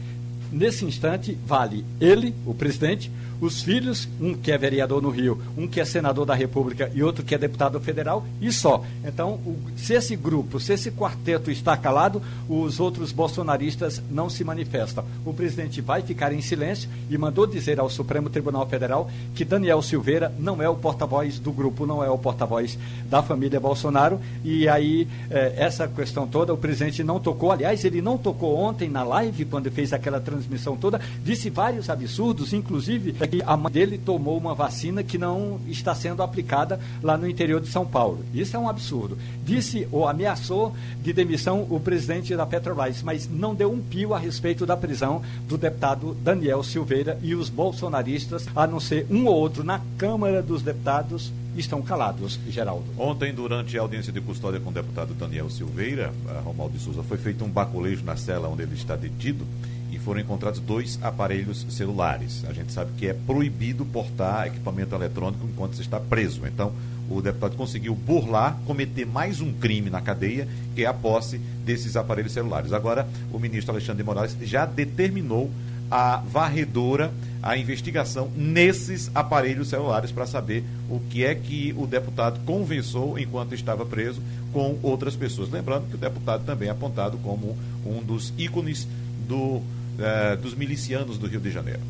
[0.51, 5.67] nesse instante, vale ele, o presidente, os filhos, um que é vereador no Rio, um
[5.67, 8.85] que é senador da República e outro que é deputado federal, e só.
[9.05, 14.45] Então, o, se esse grupo, se esse quarteto está calado, os outros bolsonaristas não se
[14.45, 15.05] manifestam.
[15.25, 19.83] O presidente vai ficar em silêncio e mandou dizer ao Supremo Tribunal Federal que Daniel
[19.83, 22.79] Silveira não é o porta-voz do grupo, não é o porta-voz
[23.09, 24.21] da família Bolsonaro.
[24.45, 27.53] E aí, eh, essa questão toda, o presidente não tocou.
[27.53, 32.53] Aliás, ele não tocou ontem na live, quando fez aquela transmissão toda, disse vários absurdos,
[32.53, 37.29] inclusive que a mãe dele tomou uma vacina que não está sendo aplicada lá no
[37.29, 38.25] interior de São Paulo.
[38.35, 39.17] Isso é um absurdo.
[39.45, 44.19] Disse ou ameaçou de demissão o presidente da Petrobras, mas não deu um pio a
[44.19, 49.35] respeito da prisão do deputado Daniel Silveira e os bolsonaristas, a não ser um ou
[49.35, 52.85] outro na Câmara dos Deputados, estão calados, Geraldo.
[52.97, 56.13] Ontem, durante a audiência de custódia com o deputado Daniel Silveira,
[56.45, 59.45] Romaldo de Souza, foi feito um baculejo na cela onde ele está detido
[59.91, 62.45] e foram encontrados dois aparelhos celulares.
[62.49, 66.47] A gente sabe que é proibido portar equipamento eletrônico enquanto você está preso.
[66.47, 66.73] Então,
[67.09, 71.97] o deputado conseguiu burlar, cometer mais um crime na cadeia, que é a posse desses
[71.97, 72.73] aparelhos celulares.
[72.73, 75.51] Agora, o ministro Alexandre de Moraes já determinou
[75.91, 77.13] a varredora,
[77.43, 83.55] a investigação nesses aparelhos celulares para saber o que é que o deputado conversou enquanto
[83.55, 84.23] estava preso
[84.53, 85.51] com outras pessoas.
[85.51, 88.87] Lembrando que o deputado também é apontado como um dos ícones
[89.27, 89.63] do,
[90.01, 91.81] eh, dos milicianos do Rio de Janeiro.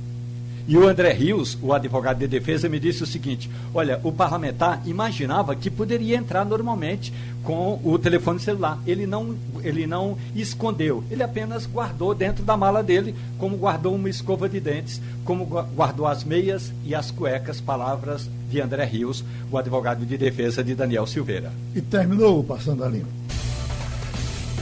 [0.70, 4.80] E o André Rios, o advogado de defesa, me disse o seguinte: olha, o parlamentar
[4.86, 8.78] imaginava que poderia entrar normalmente com o telefone celular.
[8.86, 14.08] Ele não, ele não escondeu, ele apenas guardou dentro da mala dele, como guardou uma
[14.08, 19.58] escova de dentes, como guardou as meias e as cuecas, palavras de André Rios, o
[19.58, 21.52] advogado de defesa de Daniel Silveira.
[21.74, 23.19] E terminou Passando a Limpo.